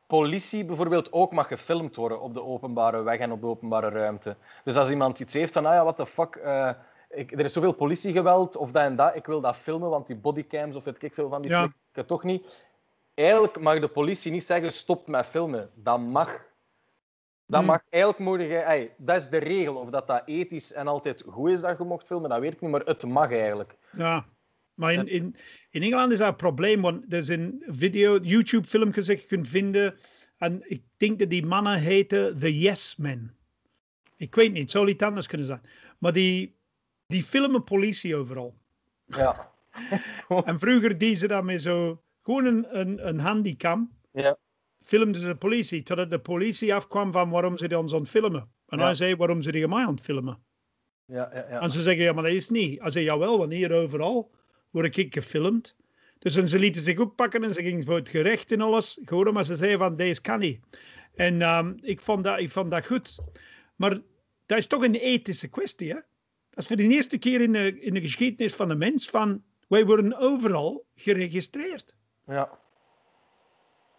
politie 0.07 0.65
bijvoorbeeld 0.65 1.11
ook 1.11 1.31
mag 1.31 1.47
gefilmd 1.47 1.95
worden 1.95 2.21
op 2.21 2.33
de 2.33 2.43
openbare 2.43 3.01
weg 3.01 3.19
en 3.19 3.31
op 3.31 3.41
de 3.41 3.47
openbare 3.47 3.89
ruimte. 3.89 4.35
Dus 4.63 4.75
als 4.75 4.89
iemand 4.89 5.19
iets 5.19 5.33
heeft 5.33 5.53
van, 5.53 5.65
ah 5.65 5.73
ja, 5.73 5.83
what 5.83 5.95
the 5.95 6.05
fuck, 6.05 6.35
eh, 6.35 6.69
ik, 7.09 7.31
er 7.31 7.45
is 7.45 7.53
zoveel 7.53 7.73
politiegeweld 7.73 8.57
of 8.57 8.71
dat 8.71 8.83
en 8.83 8.95
dat, 8.95 9.15
ik 9.15 9.25
wil 9.25 9.41
dat 9.41 9.57
filmen, 9.57 9.89
want 9.89 10.07
die 10.07 10.15
bodycams 10.15 10.75
of 10.75 10.83
weet 10.83 11.03
ik 11.03 11.13
veel 11.13 11.29
van 11.29 11.41
die 11.41 11.51
Ja. 11.51 11.69
toch 12.05 12.23
niet. 12.23 12.64
Eigenlijk 13.15 13.59
mag 13.59 13.79
de 13.79 13.87
politie 13.87 14.31
niet 14.31 14.45
zeggen, 14.45 14.71
stop 14.71 15.07
met 15.07 15.25
filmen. 15.25 15.69
Dat 15.73 15.99
mag. 15.99 16.31
Dat 17.45 17.59
Hmm. 17.59 17.69
mag. 17.69 17.81
Eigenlijk 17.89 18.23
mogen 18.23 18.65
ey, 18.65 18.93
dat 18.97 19.15
is 19.15 19.29
de 19.29 19.37
regel. 19.37 19.75
Of 19.75 19.89
dat 19.89 20.07
dat 20.07 20.21
ethisch 20.25 20.73
en 20.73 20.87
altijd 20.87 21.23
goed 21.27 21.49
is 21.49 21.61
dat 21.61 21.77
je 21.77 21.83
mocht 21.83 22.05
filmen, 22.05 22.29
dat 22.29 22.39
weet 22.39 22.53
ik 22.53 22.61
niet, 22.61 22.71
maar 22.71 22.85
het 22.85 23.03
mag 23.03 23.31
eigenlijk. 23.31 23.75
Ja, 23.91 24.25
maar 24.73 24.93
in, 24.93 25.07
in, 25.07 25.35
in 25.69 25.81
Engeland 25.83 26.11
is 26.11 26.17
dat 26.17 26.27
een 26.27 26.35
probleem, 26.35 26.81
want 26.81 27.13
er 27.13 27.17
is 27.17 27.27
een 27.27 27.63
video, 27.65 28.17
YouTube-filmpje 28.17 29.03
dat 29.03 29.21
je 29.21 29.27
kunt 29.27 29.47
vinden. 29.47 29.97
En 30.37 30.61
ik 30.69 30.83
denk 30.97 31.19
dat 31.19 31.29
die 31.29 31.45
mannen 31.45 31.79
heten 31.79 32.39
The 32.39 32.59
Yes 32.59 32.95
Men. 32.95 33.35
Ik 34.17 34.35
weet 34.35 34.51
niet, 34.51 34.61
het 34.61 34.71
zou 34.71 34.87
iets 34.87 35.03
anders 35.03 35.27
kunnen 35.27 35.47
zijn. 35.47 35.61
Maar 35.97 36.13
die, 36.13 36.55
die 37.07 37.23
filmen 37.23 37.63
politie 37.63 38.15
overal. 38.15 38.55
Ja. 39.05 39.53
En 40.45 40.59
vroeger 40.59 40.97
deden 40.97 41.17
ze 41.17 41.27
dat 41.27 41.43
met 41.43 41.61
zo, 41.61 42.01
gewoon 42.25 42.45
een, 42.45 42.79
een, 42.79 43.07
een 43.07 43.19
handycam. 43.19 43.91
Ja. 44.11 44.37
Filmden 44.83 45.21
ze 45.21 45.27
de 45.27 45.35
politie, 45.35 45.83
totdat 45.83 46.09
de 46.09 46.19
politie 46.19 46.73
afkwam 46.73 47.11
van 47.11 47.29
waarom 47.29 47.57
ze 47.57 47.67
die 47.67 47.77
ons 47.77 47.93
aan 47.93 47.99
het 47.99 48.09
filmen. 48.09 48.49
En 48.67 48.79
hij 48.79 48.95
zei, 48.95 49.15
waarom 49.15 49.41
ze 49.41 49.51
die 49.51 49.67
mij 49.67 49.83
aan 49.83 49.93
het 49.93 50.01
filmen? 50.01 50.43
Ja, 51.05 51.29
ja, 51.33 51.45
ja. 51.49 51.61
En 51.61 51.71
ze 51.71 51.81
zeggen, 51.81 52.03
ja, 52.03 52.13
maar 52.13 52.23
dat 52.23 52.31
is 52.31 52.49
niet. 52.49 52.81
Hij 52.81 52.91
zei, 52.91 53.05
jawel, 53.05 53.37
want 53.37 53.51
hier 53.51 53.71
overal 53.71 54.31
word 54.69 54.97
ik 54.97 55.13
gefilmd. 55.13 55.75
Dus 56.19 56.35
en 56.35 56.47
ze 56.47 56.59
lieten 56.59 56.81
zich 56.81 56.99
oppakken 56.99 57.43
en 57.43 57.53
ze 57.53 57.61
gingen 57.61 57.83
voor 57.83 57.95
het 57.95 58.09
gerecht 58.09 58.51
en 58.51 58.61
alles. 58.61 58.99
Gewoon, 59.03 59.33
maar 59.33 59.45
ze 59.45 59.55
zeiden 59.55 59.79
van, 59.79 59.95
deze 59.95 60.21
kan 60.21 60.39
niet. 60.39 60.59
En 61.15 61.41
ehm, 61.41 61.73
ik, 61.81 62.01
vond 62.01 62.23
dat, 62.23 62.39
ik 62.39 62.49
vond 62.49 62.71
dat 62.71 62.85
goed. 62.85 63.17
Maar 63.75 64.01
dat 64.45 64.57
is 64.57 64.67
toch 64.67 64.83
een 64.83 64.95
ethische 64.95 65.47
kwestie, 65.47 65.89
hè? 65.89 65.99
Dat 66.49 66.63
is 66.63 66.67
voor 66.67 66.75
de 66.75 66.87
eerste 66.87 67.17
keer 67.17 67.41
in 67.41 67.51
de, 67.51 67.79
in 67.79 67.93
de 67.93 68.01
geschiedenis 68.01 68.53
van 68.53 68.67
de 68.67 68.75
mens 68.75 69.09
van, 69.09 69.43
wij 69.67 69.85
worden 69.85 70.17
overal 70.17 70.85
geregistreerd. 70.95 71.95
Ja. 72.27 72.49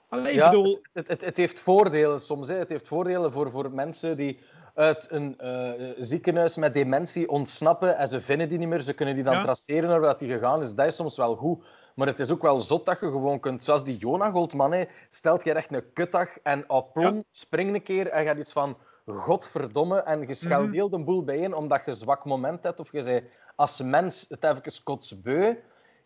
Alleen, 0.09 0.35
Ja, 0.35 0.51
bedoel, 0.51 0.81
Het, 0.93 1.09
het, 1.09 1.21
het 1.21 1.37
heeft 1.37 1.61
voordelen 1.61 2.21
soms. 2.21 2.49
Hè. 2.49 2.55
Het 2.57 2.69
heeft 2.69 2.89
voordelen 2.89 3.33
voor, 3.33 3.51
voor 3.51 3.71
mensen 3.71 4.17
die 4.17 4.41
uit 4.75 5.07
een 5.11 5.39
eh, 5.39 5.73
ziekenhuis 5.99 6.57
met 6.57 6.75
dementie 6.75 7.29
ontsnappen 7.29 7.97
en 7.97 8.09
ze 8.09 8.21
vinden 8.21 8.49
die 8.49 8.59
niet 8.59 8.69
meer. 8.69 8.81
Ze 8.81 8.95
kunnen 8.95 9.15
die 9.15 9.25
dan 9.25 9.35
Ja. 9.35 9.43
traceren 9.43 9.89
naar 9.89 10.01
waar 10.01 10.19
die 10.19 10.33
gegaan 10.33 10.61
is. 10.61 10.75
Dat 10.75 10.87
is 10.87 10.97
soms 10.97 11.17
wel 11.17 11.35
goed. 11.37 11.65
Maar 11.95 12.07
het 12.07 12.19
is 12.19 12.31
ook 12.31 12.43
wel 12.43 12.61
zot 12.61 12.87
dat 12.87 13.01
je 13.01 13.07
gewoon 13.07 13.41
kunt, 13.41 13.65
zoals 13.65 13.85
die 13.85 13.97
Jona 13.97 14.31
Goldman, 14.31 14.73
hè, 14.73 14.85
stelt 15.11 15.45
je 15.45 15.53
echt 15.53 15.73
een 15.75 15.93
kutdag 15.93 16.39
en 16.43 16.71
op 16.71 16.93
plom, 16.93 17.15
Ja. 17.15 17.23
spring 17.31 17.75
een 17.75 17.83
keer 17.83 18.09
en 18.09 18.25
gaat 18.25 18.37
iets 18.39 18.53
van 18.53 18.77
godverdomme 19.07 19.99
en 20.01 20.27
je 20.27 20.35
schelt 20.35 20.65
Mhm. 20.65 20.73
heel 20.73 20.89
de 20.89 20.99
boel 21.05 21.25
bijeen 21.25 21.55
omdat 21.55 21.83
je 21.85 21.91
een 21.91 21.97
zwak 21.97 22.25
moment 22.25 22.63
hebt 22.63 22.81
of 22.81 22.93
je 22.93 23.03
zei 23.03 23.29
als 23.57 23.81
mens 23.81 24.27
het 24.29 24.45
even 24.45 24.83
kotsbeu. 24.85 25.55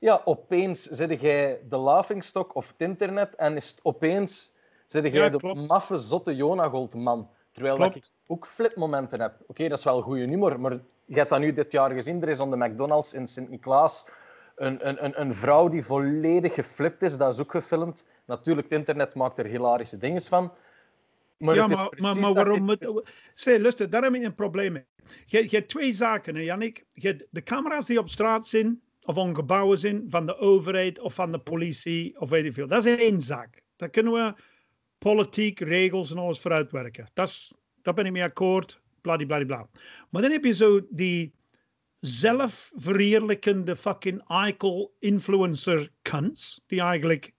Ja, 0.00 0.20
opeens 0.24 0.82
zit 0.82 1.20
jij 1.20 1.60
de 1.68 1.76
laughingstock 1.76 2.54
of 2.54 2.68
het 2.68 2.80
internet 2.80 3.34
en 3.34 3.56
is 3.56 3.70
het 3.70 3.80
opeens 3.82 4.58
zit 4.86 5.02
jij 5.02 5.12
Ja, 5.12 5.28
de 5.28 5.38
klopt. 5.38 5.68
maffe, 5.68 5.96
zotte 5.96 6.36
Jona 6.36 6.68
Goldman. 6.68 7.30
Terwijl 7.52 7.78
dat 7.78 7.94
ik 7.94 8.08
ook 8.26 8.46
flipmomenten 8.46 9.20
heb. 9.20 9.34
Oké, 9.46 9.68
dat 9.68 9.78
is 9.78 9.84
wel 9.84 10.02
goede 10.02 10.24
humor, 10.26 10.60
maar 10.60 10.78
je 11.04 11.14
hebt 11.14 11.30
dat 11.30 11.40
nu 11.40 11.52
dit 11.52 11.72
jaar 11.72 11.90
gezien. 11.90 12.22
Er 12.22 12.28
is 12.28 12.40
aan 12.40 12.50
de 12.50 12.56
McDonald's 12.56 13.12
in 13.12 13.28
Sint-Niklaas 13.28 14.04
een, 14.56 14.88
een, 14.88 15.04
een, 15.04 15.20
een 15.20 15.34
vrouw 15.34 15.68
die 15.68 15.84
volledig 15.84 16.54
geflipt 16.54 17.02
is. 17.02 17.16
Dat 17.16 17.34
is 17.34 17.40
ook 17.40 17.50
gefilmd. 17.50 18.06
Natuurlijk, 18.24 18.68
het 18.70 18.78
internet 18.78 19.14
maakt 19.14 19.38
er 19.38 19.46
hilarische 19.46 19.98
dingen 19.98 20.22
van. 20.22 20.52
Maar 21.36 21.54
ja, 21.54 21.66
maar, 21.66 22.16
maar, 22.16 22.34
waarom 22.34 22.62
moet... 22.62 23.02
Zeg, 23.34 23.58
luister, 23.58 23.90
daar 23.90 24.02
heb 24.02 24.14
ik 24.14 24.22
een 24.22 24.34
probleem 24.34 24.72
mee. 24.72 24.84
Je, 25.26 25.42
je 25.42 25.56
hebt 25.56 25.68
twee 25.68 25.92
zaken, 25.92 26.34
hè, 26.34 26.40
Jannik. 26.40 26.86
Je 26.92 27.08
hebt 27.08 27.24
de 27.30 27.42
camera's 27.42 27.86
die 27.86 27.98
op 27.98 28.08
straat 28.08 28.46
zijn, 28.46 28.80
of 29.10 29.18
aan 29.18 29.34
gebouwen 29.34 29.78
zijn, 29.78 30.04
van 30.08 30.26
de 30.26 30.36
overheid 30.36 30.98
of 31.00 31.14
van 31.14 31.32
de 31.32 31.38
politie, 31.38 32.20
of 32.20 32.30
weet 32.30 32.44
ik 32.44 32.52
veel. 32.52 32.66
Dat 32.66 32.84
is 32.84 32.96
één 32.96 33.20
zaak. 33.20 33.62
Daar 33.76 33.90
kunnen 33.90 34.12
we 34.12 34.34
politiek, 34.98 35.60
regels 35.60 36.10
en 36.10 36.18
alles 36.18 36.40
vooruitwerken. 36.40 37.10
Dat 37.12 37.28
is, 37.28 37.54
daar 37.82 37.94
ben 37.94 38.06
ik 38.06 38.12
mee 38.12 38.22
akkoord, 38.22 38.80
bladibladibla. 39.00 39.68
Maar 40.10 40.22
dan 40.22 40.30
heb 40.30 40.44
je 40.44 40.52
zo 40.52 40.86
die 40.90 41.34
zelfverheerlijkende 42.00 43.76
fucking 43.76 44.22
eikel 44.26 44.94
influencer 44.98 45.90
cunts, 46.02 46.62
die 46.66 46.80
eigenlijk... 46.80 47.32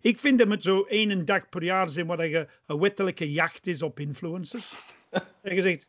Ik 0.00 0.18
vind 0.18 0.38
dat 0.38 0.48
het 0.48 0.62
zo 0.62 0.82
één 0.82 1.24
dag 1.24 1.48
per 1.48 1.62
jaar 1.62 1.88
zijn 1.88 2.06
waar 2.06 2.28
je 2.28 2.48
een 2.66 2.78
wettelijke 2.78 3.32
jacht 3.32 3.66
is 3.66 3.82
op 3.82 4.00
influencers. 4.00 4.72
en 5.42 5.54
je 5.54 5.62
zegt, 5.62 5.88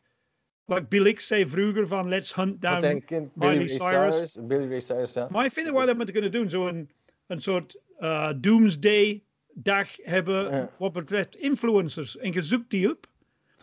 wat 0.70 0.90
Bill 0.90 1.14
X 1.14 1.28
zei 1.28 1.48
vroeger 1.48 1.88
van 1.88 2.08
let's 2.08 2.36
hunt 2.36 2.62
down 2.62 3.04
Billy 3.34 3.58
Ray 3.58 3.68
Cyrus. 3.68 4.16
Cyrus. 4.16 4.40
Billy 4.48 4.70
Ray 4.70 4.80
Cyrus, 4.80 5.14
ja. 5.14 5.28
Maar 5.32 5.46
ik 5.46 5.52
vind 5.52 5.68
dat 5.68 5.80
we 5.80 5.86
dat 5.86 5.96
moeten 5.96 6.14
kunnen 6.14 6.32
doen. 6.32 6.50
Zo 6.50 6.68
een, 6.68 7.42
soort 7.42 7.80
eh, 7.98 8.32
doomsday 8.38 9.24
dag 9.54 9.88
hebben 10.04 10.52
Ja. 10.52 10.70
wat 10.78 10.94
betreft 10.94 11.36
influencers. 11.36 12.18
En 12.18 12.32
je 12.32 12.42
zoekt 12.42 12.70
die 12.70 12.90
op. 12.90 13.08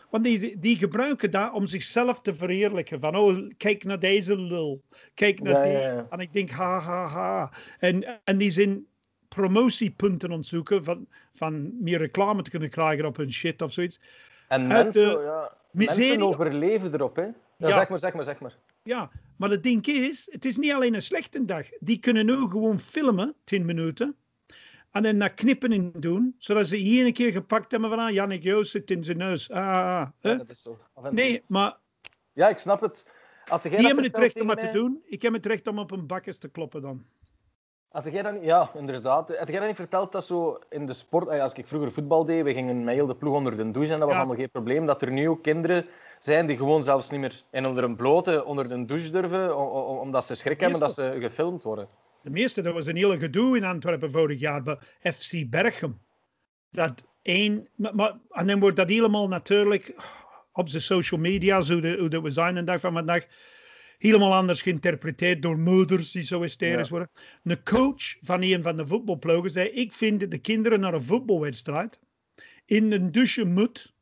Want 0.09 0.23
die, 0.23 0.59
die 0.59 0.77
gebruiken 0.77 1.31
dat 1.31 1.53
om 1.53 1.67
zichzelf 1.67 2.21
te 2.21 2.33
verheerlijken. 2.33 2.99
Van, 2.99 3.15
oh, 3.15 3.49
kijk 3.57 3.83
naar 3.83 3.99
deze 3.99 4.37
lul. 4.39 4.81
Kijk 5.13 5.41
naar 5.41 5.53
Ja, 5.53 5.63
die. 5.63 5.71
ja. 5.71 6.07
En 6.09 6.19
ik 6.19 6.33
denk, 6.33 6.49
ha, 6.49 6.79
ha, 6.79 7.07
ha. 7.07 7.51
En, 7.79 8.21
en 8.23 8.37
die 8.37 8.51
zijn 8.51 8.85
promotiepunten 9.27 10.31
ontzoeken 10.31 10.83
van, 10.83 11.07
van 11.33 11.83
meer 11.83 11.97
reclame 11.97 12.41
te 12.41 12.49
kunnen 12.49 12.69
krijgen 12.69 13.05
op 13.05 13.17
hun 13.17 13.33
shit 13.33 13.61
of 13.61 13.73
zoiets. 13.73 13.99
En 14.47 14.71
Uit 14.71 14.83
mensen, 14.83 15.09
de 15.09 15.23
ja, 15.23 15.57
miserie- 15.77 16.07
mensen 16.09 16.27
overleven 16.27 16.93
erop, 16.93 17.15
hè. 17.15 17.21
Ja, 17.23 17.33
Ja. 17.67 17.73
Zeg 17.73 17.89
maar, 17.89 17.99
zeg 17.99 18.13
maar, 18.13 18.23
zeg 18.23 18.39
maar. 18.39 18.55
Ja, 18.83 19.11
maar 19.37 19.49
het 19.49 19.63
ding 19.63 19.85
is, 19.87 20.27
het 20.31 20.45
is 20.45 20.57
niet 20.57 20.71
alleen 20.73 20.93
een 20.93 21.01
slechte 21.01 21.45
dag. 21.45 21.67
Die 21.79 21.99
kunnen 21.99 22.25
nu 22.25 22.37
gewoon 22.49 22.79
filmen, 22.79 23.35
10 23.43 23.65
minuten. 23.65 24.15
En 24.91 25.03
dan 25.03 25.17
daar 25.19 25.33
knippen 25.33 25.71
in 25.71 25.91
doen, 25.95 26.35
zodat 26.37 26.67
ze 26.67 26.75
hier 26.75 27.05
een 27.05 27.13
keer 27.13 27.31
gepakt 27.31 27.71
hebben 27.71 27.89
van, 27.89 27.99
ah, 27.99 28.11
Jannik 28.11 28.43
Joost 28.43 28.71
zit 28.71 28.91
in 28.91 29.03
zijn 29.03 29.17
neus. 29.17 29.49
Ah, 29.49 29.57
ah, 29.67 29.73
ah, 30.01 30.07
hè? 30.19 30.31
Ja, 30.31 30.37
dat 30.37 30.49
is 30.49 30.61
zo. 30.61 30.77
Af 30.93 31.03
en 31.03 31.09
toe. 31.09 31.19
Nee, 31.19 31.43
maar 31.47 31.77
Ja, 32.33 32.49
ik 32.49 32.57
snap 32.57 32.81
het. 32.81 33.11
Had 33.45 33.61
die 33.61 33.71
hebben 33.71 34.03
het 34.03 34.17
recht 34.17 34.41
om 34.41 34.47
dat 34.47 34.59
te 34.59 34.69
doen. 34.69 35.01
Ik 35.05 35.21
heb 35.21 35.33
het 35.33 35.45
recht 35.45 35.67
om 35.67 35.79
op 35.79 35.91
een 35.91 36.07
bakjes 36.07 36.37
te 36.37 36.49
kloppen 36.49 36.81
dan. 36.81 37.05
Had 37.91 38.11
jij 38.11 38.31
niet... 38.31 38.43
Ja, 38.43 38.71
inderdaad. 38.75 39.37
Had 39.37 39.47
jij 39.47 39.57
dat 39.59 39.67
niet 39.67 39.75
verteld 39.75 40.11
dat 40.11 40.25
zo 40.25 40.59
in 40.69 40.85
de 40.85 40.93
sport... 40.93 41.29
Als 41.29 41.53
ik 41.53 41.67
vroeger 41.67 41.91
voetbal 41.91 42.25
deed, 42.25 42.43
we 42.43 42.53
gingen 42.53 42.83
met 42.83 42.95
heel 42.95 43.07
de 43.07 43.15
ploeg 43.15 43.33
onder 43.33 43.55
de 43.57 43.71
douche 43.71 43.93
en 43.93 43.97
dat 43.99 44.07
was 44.07 44.15
Ja. 44.17 44.21
allemaal 44.21 44.39
geen 44.39 44.49
probleem. 44.51 44.85
Dat 44.85 45.01
er 45.01 45.11
nu 45.11 45.29
ook 45.29 45.43
kinderen 45.43 45.85
zijn 46.19 46.47
die 46.47 46.57
gewoon 46.57 46.83
zelfs 46.83 47.09
niet 47.09 47.19
meer 47.19 47.43
in 47.51 47.65
onder 47.65 47.83
een 47.83 47.95
blote 47.95 48.45
onder 48.45 48.67
de 48.67 48.85
douche 48.85 49.09
durven, 49.11 49.57
omdat 49.99 50.25
ze 50.25 50.35
schrik 50.35 50.59
hebben 50.59 50.79
dat 50.79 50.93
ze 50.93 51.17
gefilmd 51.19 51.63
worden. 51.63 51.87
De 52.21 52.29
meeste, 52.29 52.61
dat 52.61 52.73
was 52.73 52.85
een 52.85 52.95
hele 52.95 53.17
gedoe 53.17 53.57
in 53.57 53.63
Antwerpen 53.63 54.11
vorig 54.11 54.39
jaar 54.39 54.63
bij 54.63 54.77
FC 55.13 55.49
Berchem. 55.49 55.99
Dat 56.71 57.03
één, 57.21 57.67
maar, 57.75 57.95
maar- 57.95 58.17
en 58.29 58.47
dan 58.47 58.59
wordt 58.59 58.75
dat 58.75 58.89
helemaal 58.89 59.27
natuurlijk 59.27 59.95
op 60.51 60.69
de 60.69 60.79
social 60.79 61.19
media, 61.19 61.61
zo 61.61 61.79
de, 61.79 61.97
hoe 61.99 62.09
dat 62.09 62.21
we 62.21 62.29
zijn 62.31 62.55
een 62.55 62.65
dag 62.65 62.79
van 62.79 62.93
vandaag, 62.93 63.27
helemaal 63.97 64.33
anders 64.33 64.61
geïnterpreteerd 64.61 65.41
door 65.41 65.59
moeders 65.59 66.11
die 66.11 66.23
zo 66.23 66.41
hysterisch 66.41 66.87
Ja. 66.87 66.89
worden. 66.89 67.09
Een 67.43 67.63
coach 67.63 68.17
van 68.21 68.41
een 68.41 68.61
van 68.61 68.77
de 68.77 68.87
voetbalploegen 68.87 69.51
zei, 69.51 69.67
ik 69.69 69.93
vind 69.93 70.19
dat 70.19 70.31
de 70.31 70.37
kinderen 70.37 70.79
naar 70.79 70.93
een 70.93 71.03
voetbalwedstrijd 71.03 71.99
in 72.65 72.91
een 72.91 73.11
douche 73.11 73.45
moet 73.45 73.93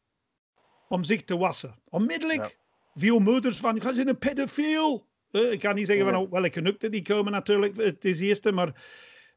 om 0.87 1.03
zich 1.03 1.23
te 1.23 1.37
wassen. 1.37 1.75
Onmiddellijk 1.89 2.57
veel 2.93 3.19
moeders 3.19 3.57
van, 3.57 3.81
gaan 3.81 3.93
ze 3.93 4.07
een 4.07 4.17
pedofiel? 4.17 5.07
Eh, 5.31 5.51
ik 5.51 5.59
kan 5.59 5.75
niet 5.75 5.85
zeggen 5.87 6.05
van 6.05 6.15
oh, 6.15 6.31
welke 6.31 6.61
nukte 6.61 6.89
die 6.89 7.01
komen 7.01 7.31
natuurlijk, 7.31 7.77
het 7.77 8.05
is 8.05 8.19
eerste, 8.19 8.51
maar 8.51 8.83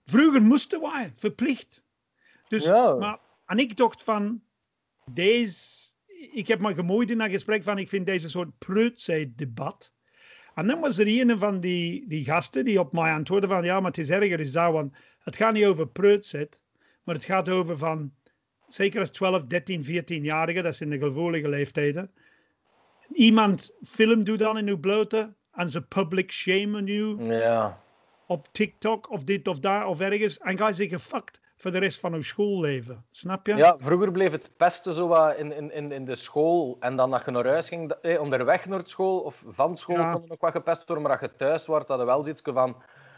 vroeger 0.04 0.42
moesten 0.42 0.80
wij, 0.80 1.12
verplicht. 1.16 1.82
Dus, 2.48 2.64
Ja. 2.64 2.94
maar, 2.94 3.18
en 3.46 3.58
ik 3.58 3.76
dacht 3.76 4.02
van, 4.02 4.42
deze, 5.10 5.90
ik 6.32 6.48
heb 6.48 6.60
me 6.60 6.74
gemoeid 6.74 7.10
in 7.10 7.18
dat 7.18 7.30
gesprek 7.30 7.62
van, 7.62 7.78
ik 7.78 7.88
vind 7.88 8.06
deze 8.06 8.30
soort 8.30 8.58
preutsheid-debat. 8.58 9.92
En 10.58 10.66
dan 10.66 10.80
was 10.80 10.98
er 10.98 11.06
een 11.06 11.38
van 11.38 11.60
die, 11.60 12.04
die 12.08 12.24
gasten 12.24 12.64
die 12.64 12.80
op 12.80 12.92
mij 12.92 13.12
antwoordde 13.12 13.48
van, 13.48 13.64
ja, 13.64 13.80
maar 13.80 13.90
het 13.90 13.98
is 13.98 14.10
erger 14.10 14.40
is 14.40 14.52
dat, 14.52 14.72
want 14.72 14.94
het 15.18 15.36
gaat 15.36 15.52
niet 15.52 15.64
over 15.64 15.88
preutsheid, 15.88 16.60
maar 17.02 17.14
het 17.14 17.24
gaat 17.24 17.48
over 17.48 17.78
van, 17.78 18.12
zeker 18.68 19.00
als 19.00 19.10
12, 19.10 19.44
13, 19.44 19.84
14-jarigen, 19.84 20.62
dat 20.62 20.76
zijn 20.76 20.90
de 20.90 20.98
gevoelige 20.98 21.48
leeftijden, 21.48 22.10
iemand 23.12 23.70
filmt 23.84 24.28
u 24.28 24.36
dan 24.36 24.58
in 24.58 24.68
uw 24.68 24.78
blote 24.78 25.34
en 25.52 25.70
ze 25.70 25.82
public 25.82 26.32
shamen 26.32 26.88
u 26.88 27.24
Ja. 27.24 27.82
op 28.26 28.48
TikTok 28.52 29.10
of 29.10 29.24
dit 29.24 29.48
of 29.48 29.58
daar 29.60 29.86
of 29.86 30.00
ergens. 30.00 30.38
En 30.38 30.58
ga 30.58 30.68
je 30.68 30.74
zeggen 30.74 31.00
fucked 31.00 31.40
voor 31.58 31.70
de 31.70 31.78
rest 31.78 32.00
van 32.00 32.14
uw 32.14 32.22
schoolleven. 32.22 33.04
Snap 33.10 33.46
je? 33.46 33.54
Ja, 33.54 33.76
vroeger 33.78 34.12
bleef 34.12 34.32
het 34.32 34.50
pesten 34.56 34.92
zo 34.92 35.08
wat 35.08 35.36
in, 35.36 35.72
in, 35.72 35.92
in, 35.92 36.04
de 36.04 36.16
school. 36.16 36.76
En 36.80 36.96
dan 36.96 37.10
dat 37.10 37.24
je 37.24 37.30
naar 37.30 37.46
huis 37.46 37.68
ging, 37.68 37.90
eh, 37.90 38.20
onderweg 38.20 38.66
naar 38.66 38.80
school 38.84 39.20
of 39.20 39.44
van 39.46 39.76
school 39.76 39.96
Ja. 39.96 40.12
kon 40.12 40.22
er 40.22 40.28
nog 40.28 40.40
wat 40.40 40.52
gepest 40.52 40.86
worden. 40.86 41.06
Maar 41.06 41.18
als 41.20 41.30
je 41.30 41.36
thuis 41.36 41.66
was, 41.66 41.84
had 41.86 41.98
je 41.98 42.04
wel 42.04 42.22
zoiets 42.22 42.42
van... 42.44 42.76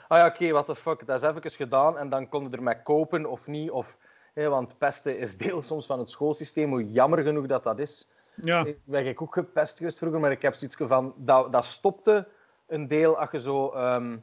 Ah 0.09 0.19
ja, 0.19 0.27
oké, 0.27 0.51
what 0.51 0.67
the 0.67 0.77
fuck, 0.77 1.07
dat 1.07 1.23
is 1.23 1.29
even 1.29 1.51
gedaan. 1.51 1.99
En 1.99 2.09
dan 2.09 2.29
kon 2.29 2.43
je 2.43 2.57
ermee 2.57 2.83
kopen 2.83 3.27
of 3.27 3.47
niet. 3.47 3.71
Of, 3.71 3.99
eh, 4.35 4.49
want 4.49 4.79
pesten 4.79 5.19
is 5.19 5.37
deel 5.37 5.63
soms 5.63 5.87
van 5.87 5.99
het 5.99 6.11
schoolsysteem, 6.11 6.71
hoe 6.71 6.91
jammer 6.91 7.23
genoeg 7.23 7.47
dat 7.47 7.65
dat 7.65 7.79
is. 7.79 8.11
Ja. 8.43 8.65
Ik 8.65 8.79
ben 8.85 9.19
ook 9.19 9.35
gepest 9.35 9.79
geweest 9.79 9.99
vroeger, 9.99 10.21
maar 10.21 10.31
ik 10.31 10.43
heb 10.43 10.55
zoiets 10.55 10.77
van... 10.79 11.15
Dat, 11.17 11.53
dat 11.53 11.65
stopte 11.65 12.29
een 12.67 12.87
deel 12.87 13.19
als 13.19 13.31
je 13.31 13.41
zo 13.41 13.69
ehm, 13.71 14.17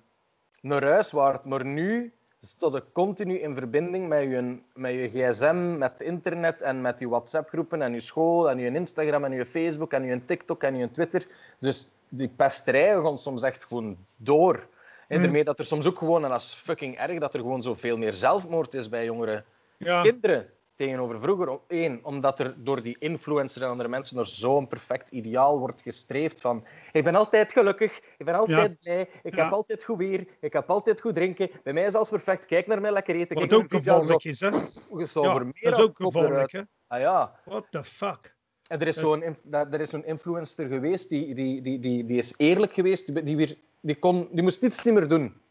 naar 0.62 0.84
huis 0.84 1.12
waart. 1.12 1.46
Maar 1.46 1.66
nu 1.66 2.14
stond 2.42 2.74
je 2.74 2.84
continu 2.94 3.40
in 3.40 3.56
verbinding 3.56 4.08
met 4.08 4.24
je, 4.24 4.58
met 4.74 4.94
je 4.94 5.10
gsm, 5.10 5.78
met 5.78 6.02
internet 6.02 6.62
en 6.62 6.82
met 6.82 7.00
je 7.00 7.10
WhatsApp-groepen 7.10 7.82
en 7.82 7.94
je 7.94 8.00
school 8.00 8.50
en 8.50 8.58
je 8.60 8.74
Instagram 8.74 9.24
en 9.24 9.32
je 9.32 9.46
Facebook 9.46 9.92
en 9.94 10.04
je 10.04 10.26
TikTok 10.26 10.64
en 10.64 10.76
je 10.78 10.92
Twitter. 10.92 11.26
Dus 11.60 11.96
die 12.10 12.28
pesterij 12.36 13.02
gaat 13.02 13.22
soms 13.22 13.44
echt 13.44 13.66
gewoon 13.66 13.98
door. 14.18 14.68
En 15.08 15.18
Mm. 15.18 15.24
daarmee 15.24 15.44
dat 15.44 15.60
er 15.60 15.66
soms 15.66 15.86
ook 15.86 15.98
gewoon, 15.98 16.24
en 16.24 16.30
dat 16.30 16.42
is 16.42 16.54
fucking 16.54 16.98
erg, 16.98 17.20
dat 17.20 17.34
er 17.34 17.40
gewoon 17.40 17.64
zoveel 17.64 17.98
meer 17.98 18.14
zelfmoord 18.14 18.74
is 18.74 18.90
bij 18.90 19.06
jongere 19.06 19.44
Ja. 19.78 20.02
kinderen 20.02 20.50
tegenover 20.78 21.20
vroeger. 21.22 21.50
Om- 21.50 21.60
Eén, 21.68 22.00
omdat 22.04 22.40
er 22.40 22.64
door 22.64 22.82
die 22.82 22.96
influencer 23.00 23.62
en 23.64 23.70
andere 23.70 23.90
mensen 23.90 24.16
naar 24.16 24.26
zo'n 24.26 24.68
perfect 24.68 25.12
ideaal 25.12 25.60
wordt 25.60 25.82
gestreefd 25.82 26.42
van 26.42 26.66
ik 26.92 27.04
ben 27.04 27.16
altijd 27.16 27.54
gelukkig, 27.54 27.98
ik 28.18 28.26
ben 28.26 28.36
altijd 28.36 28.80
blij, 28.80 29.10
ik 29.24 29.36
Ja. 29.36 29.44
heb 29.44 29.54
altijd 29.54 29.84
goed 29.84 29.98
weer, 29.98 30.28
ik 30.40 30.54
heb 30.54 30.70
altijd 30.70 31.02
goed 31.02 31.16
drinken, 31.16 31.50
bij 31.64 31.74
mij 31.74 31.84
is 31.86 31.94
alles 31.94 32.10
perfect, 32.10 32.46
kijk 32.46 32.68
naar 32.68 32.82
mij 32.82 32.92
lekker 32.92 33.16
eten. 33.16 33.40
Wat 33.40 33.54
ook 33.54 33.72
gevaarlijk 33.74 34.24
is, 34.24 34.40
hè? 34.40 34.48
Ja, 34.48 35.34
meer 35.40 35.54
dat 35.62 35.74
is 35.74 35.80
ook 35.80 35.98
gevaarlijk, 35.98 36.52
hè? 36.52 36.62
Ah 36.88 37.00
ja. 37.00 37.40
What 37.46 37.66
the 37.70 37.84
fuck? 37.84 38.36
En 38.68 38.80
er 38.80 38.88
is 38.88 38.96
zo'n 38.96 39.24
er 39.52 39.86
zo'n 39.88 40.06
influencer 40.06 40.68
geweest, 40.68 41.10
die, 41.10 41.36
die, 41.36 41.62
die, 41.62 41.80
die, 41.80 42.06
die 42.06 42.18
is 42.18 42.34
eerlijk 42.38 42.74
geweest, 42.74 43.14
die, 43.14 43.24
die, 43.24 43.36
weer, 43.36 43.58
die, 43.82 43.96
kon, 44.00 44.28
die 44.32 44.44
moest 44.44 44.64
iets 44.64 44.84
niet 44.84 44.94
meer 44.94 45.08
doen. 45.08 45.42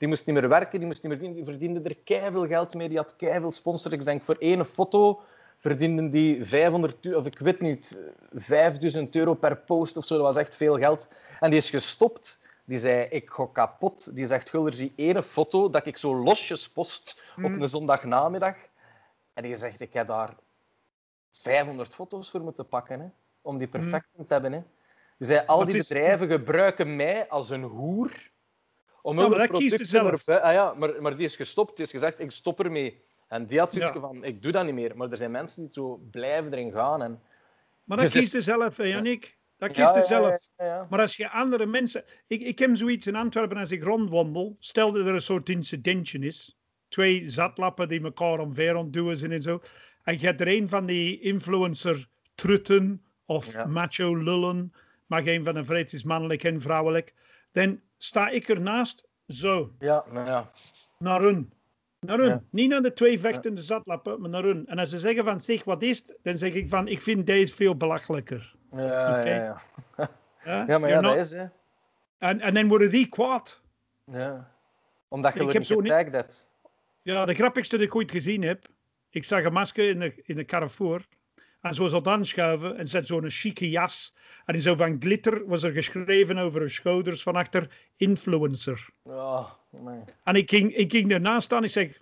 Die 0.00 0.08
moest 0.08 0.26
niet 0.26 0.34
meer 0.34 0.48
werken, 0.48 0.78
die 0.78 0.86
moest 0.88 1.02
niet 1.02 1.20
meer. 1.20 1.34
Die 1.34 1.44
verdiende 1.44 1.80
er 1.88 1.96
keiveel 2.04 2.46
geld 2.46 2.74
mee, 2.74 2.88
die 2.88 2.96
had 2.98 3.16
keiveel 3.16 3.52
sponsors. 3.52 3.94
Ik 3.94 4.04
denk 4.04 4.22
voor 4.22 4.36
één 4.38 4.64
foto 4.66 5.20
verdienden 5.56 6.10
die 6.10 6.44
500, 6.44 7.06
eu- 7.06 7.14
of 7.14 7.26
ik 7.26 7.38
weet 7.38 7.60
niet, 7.60 7.96
5000 8.32 9.16
euro 9.16 9.34
per 9.34 9.56
post 9.56 9.96
of 9.96 10.04
zo. 10.04 10.14
Dat 10.14 10.24
was 10.24 10.36
echt 10.36 10.56
veel 10.56 10.78
geld. 10.78 11.08
En 11.40 11.50
die 11.50 11.58
is 11.58 11.70
gestopt. 11.70 12.38
Die 12.64 12.78
zei, 12.78 13.06
ik 13.10 13.30
ga 13.30 13.48
kapot. 13.52 14.16
Die 14.16 14.26
zegt, 14.26 14.50
Gulder, 14.50 14.72
zie 14.74 14.92
ene 14.96 15.22
foto 15.22 15.70
dat 15.70 15.86
ik 15.86 15.96
zo 15.96 16.14
losjes 16.16 16.68
post 16.68 17.22
op 17.36 17.42
Hmm. 17.42 17.62
een 17.62 17.68
zondagnamiddag. 17.68 18.56
En 19.34 19.42
die 19.42 19.56
zegt, 19.56 19.80
ik 19.80 19.92
heb 19.92 20.06
daar 20.08 20.34
500 21.32 21.94
foto's 21.94 22.30
voor 22.30 22.40
moeten 22.40 22.68
pakken, 22.68 23.00
hè, 23.00 23.06
om 23.42 23.58
die 23.58 23.68
perfect 23.68 24.06
te 24.16 24.24
hebben. 24.28 24.52
Hè. 24.52 24.62
Die 25.18 25.28
zei, 25.28 25.46
al 25.46 25.64
die 25.64 25.76
bedrijven 25.76 26.28
gebruiken 26.28 26.96
mij 26.96 27.28
als 27.28 27.50
een 27.50 27.62
hoer 27.62 28.30
om 29.02 29.18
Ja, 29.20 29.28
maar 29.28 29.38
dat 29.38 29.50
kiest 29.50 29.76
ze 29.76 29.84
zelf. 29.84 30.28
Ah, 30.28 30.52
ja, 30.52 30.74
maar, 30.74 31.02
maar 31.02 31.16
die 31.16 31.24
is 31.24 31.36
gestopt. 31.36 31.76
Die 31.76 31.84
is 31.84 31.90
gezegd, 31.90 32.20
ik 32.20 32.30
stop 32.30 32.60
ermee. 32.60 33.02
En 33.28 33.46
die 33.46 33.58
had 33.58 33.72
zoiets 33.72 33.92
Ja. 33.92 34.00
van, 34.00 34.24
ik 34.24 34.42
doe 34.42 34.52
dat 34.52 34.64
niet 34.64 34.74
meer. 34.74 34.96
Maar 34.96 35.10
er 35.10 35.16
zijn 35.16 35.30
mensen 35.30 35.62
die 35.62 35.72
zo 35.72 36.00
blijven 36.10 36.52
erin 36.52 36.72
gaan. 36.72 37.02
En... 37.02 37.20
Maar 37.84 37.96
dat 37.96 38.12
Dus 38.12 38.20
kiest 38.20 38.32
je 38.32 38.40
zelf, 38.40 38.76
hè. 38.76 39.02
Dat 39.58 39.70
kiest 39.70 39.94
je 39.94 40.00
ja, 40.00 40.02
zelf. 40.02 40.38
Maar 40.88 41.00
als 41.00 41.16
je 41.16 41.30
andere 41.30 41.66
mensen... 41.66 42.04
Ik, 42.26 42.40
ik 42.40 42.58
heb 42.58 42.76
zoiets 42.76 43.06
in 43.06 43.14
Antwerpen 43.16 43.56
als 43.56 43.70
ik 43.70 43.82
rondwandel. 43.82 44.56
Stel 44.58 44.92
dat 44.92 45.06
er 45.06 45.14
een 45.14 45.22
soort 45.22 45.48
incidentje 45.48 46.18
is. 46.18 46.56
Twee 46.88 47.30
zatlappen 47.30 47.88
die 47.88 48.02
elkaar 48.02 48.38
omver 48.38 48.76
ontduwen 48.76 49.18
zijn 49.18 49.32
en 49.32 49.42
zo. 49.42 49.60
En 50.02 50.20
je 50.20 50.26
hebt 50.26 50.40
er 50.40 50.48
een 50.48 50.68
van 50.68 50.86
die 50.86 51.20
influencer 51.20 52.08
trutten 52.34 53.02
of 53.24 53.64
macho 53.66 54.16
lullen. 54.16 54.72
Maar 55.06 55.22
geen 55.22 55.44
van 55.44 55.54
de 55.54 55.64
vreed 55.64 55.92
is 55.92 56.02
mannelijk 56.02 56.44
en 56.44 56.60
vrouwelijk. 56.60 57.14
Dan 57.52 57.80
sta 58.02 58.28
ik 58.28 58.48
ernaast 58.48 59.04
zo. 59.28 59.72
Ja, 59.78 60.04
nou 60.12 60.26
ja. 60.26 60.50
Naar 60.98 61.20
hun. 61.20 61.52
Naar 62.00 62.18
hun. 62.18 62.28
Ja. 62.28 62.42
Niet 62.50 62.68
naar 62.68 62.82
de 62.82 62.92
twee 62.92 63.20
vechtende 63.20 63.62
zatlappen, 63.62 64.20
maar 64.20 64.30
naar 64.30 64.42
hun. 64.42 64.66
En 64.66 64.78
als 64.78 64.90
ze 64.90 64.98
zeggen 64.98 65.24
van 65.24 65.40
zeg 65.40 65.64
wat 65.64 65.82
is 65.82 65.98
het, 65.98 66.16
dan 66.22 66.36
zeg 66.36 66.52
ik 66.52 66.68
van 66.68 66.88
ik 66.88 67.00
vind 67.00 67.26
deze 67.26 67.54
veel 67.54 67.76
belachelijker. 67.76 68.54
Ja, 68.72 69.24
ja, 69.24 69.34
ja. 69.34 69.60
Ja, 70.44 70.64
ja, 70.66 70.78
maar 70.78 70.88
ja, 70.90 71.00
dat 71.00 71.16
is 71.16 71.30
hè. 71.30 71.46
En, 72.18 72.40
en 72.40 72.54
dan 72.54 72.68
worden 72.68 72.90
die 72.90 73.08
kwaad. 73.08 73.60
Ja. 74.04 74.50
Omdat 75.08 75.32
je 75.32 75.40
Ik 75.40 75.46
er 75.46 75.50
heb 75.52 75.58
niet 75.58 75.66
zo 75.66 75.80
niet- 75.80 76.12
hebt. 76.12 76.50
Ja, 77.02 77.24
de 77.24 77.34
grappigste 77.34 77.76
dat 77.76 77.86
ik 77.86 77.94
ooit 77.94 78.10
gezien 78.10 78.42
heb. 78.42 78.66
ik 79.10 79.24
zag 79.24 79.44
een 79.44 79.52
masker 79.52 79.88
in 79.88 79.98
de, 79.98 80.14
in 80.22 80.36
de 80.36 80.44
Carrefour. 80.44 81.06
En 81.60 81.74
zo 81.74 81.88
zat 81.88 82.06
aanschuiven 82.06 82.76
en 82.76 82.88
zet 82.88 83.06
zo'n 83.06 83.30
chique 83.30 83.70
jas. 83.70 84.14
En 84.44 84.54
in 84.54 84.60
zo 84.60 84.74
van 84.74 84.96
glitter 85.00 85.46
was 85.46 85.62
er 85.62 85.72
geschreven 85.72 86.38
over 86.38 86.60
haar 86.60 86.70
schouders 86.70 87.22
van 87.22 87.36
achter 87.36 87.70
influencer. 87.96 88.88
Oh, 89.02 89.50
man. 89.70 90.08
En 90.24 90.34
ik 90.34 90.50
ging, 90.50 90.74
ik 90.74 90.90
ging 90.90 91.12
ernaast 91.12 91.44
staan 91.44 91.58
en 91.58 91.64
ik 91.64 91.70
zeg, 91.70 92.00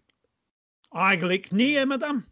eigenlijk 0.91 1.51
nee, 1.51 1.77
hè, 1.77 1.87
madame. 1.87 2.25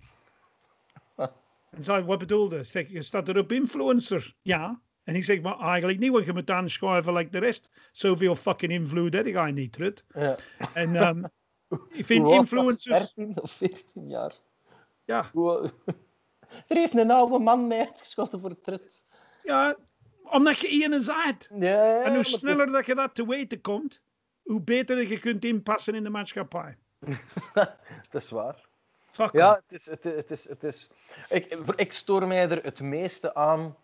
En 1.70 1.82
zei, 1.82 2.04
wat 2.04 2.18
bedoelde? 2.18 2.62
Zeg, 2.62 2.90
je 2.90 3.02
staat 3.02 3.28
er 3.28 3.38
op 3.38 3.52
influencer. 3.52 4.34
Ja. 4.42 4.80
En 5.04 5.14
ik 5.14 5.24
zeg, 5.24 5.40
maar 5.40 5.58
eigenlijk 5.58 5.98
niet, 5.98 6.10
want 6.10 6.24
je 6.24 6.32
moet 6.32 6.50
aanschuiven 6.50 7.12
like 7.12 7.30
de 7.30 7.38
rest. 7.38 7.68
Zoveel 7.92 8.34
fucking 8.34 8.72
invloed 8.72 9.14
heb 9.14 9.26
ik 9.26 9.52
niet, 9.52 9.72
Trut. 9.72 10.04
Ja. 10.14 10.36
En 10.74 10.96
ehm, 10.96 11.24
ik 11.98 12.04
vind 12.04 12.30
influencers... 12.30 13.14
13 13.14 13.42
of 13.42 13.50
14 13.50 14.08
jaar. 14.08 14.34
Ja, 15.04 15.30
Er 16.68 16.76
heeft 16.76 16.94
een 16.98 17.10
oude 17.10 17.38
man 17.38 17.66
mij 17.66 17.78
uitgeschoten 17.78 18.40
voor 18.40 18.50
het 18.50 18.64
trut. 18.64 19.04
ja, 19.42 19.76
omdat 20.22 20.58
je 20.58 20.68
ene 20.84 21.00
zaait. 21.00 21.48
Ja, 21.58 22.02
En 22.02 22.14
hoe 22.14 22.24
sneller 22.24 22.66
is- 22.66 22.72
dat 22.72 22.86
je 22.86 22.94
dat 22.94 23.14
te 23.14 23.26
weten 23.26 23.60
komt, 23.60 24.00
hoe 24.42 24.62
beter 24.62 25.08
je 25.08 25.18
kunt 25.18 25.44
inpassen 25.44 25.94
in 25.94 26.02
de 26.02 26.10
maatschappij. 26.10 26.76
Dat 28.10 28.22
is 28.22 28.30
waar. 28.30 28.64
Fuck 29.06 29.32
Ja, 29.32 29.62
het 29.68 29.80
is... 29.80 29.86
Het 29.86 30.04
is, 30.04 30.14
het 30.14 30.30
is, 30.30 30.48
het 30.48 30.64
is 30.64 30.90
ik, 31.28 31.54
ik 31.76 31.92
stoor 31.92 32.26
mij 32.26 32.50
er 32.50 32.62
het 32.64 32.80
meeste 32.80 33.34
aan. 33.34 33.76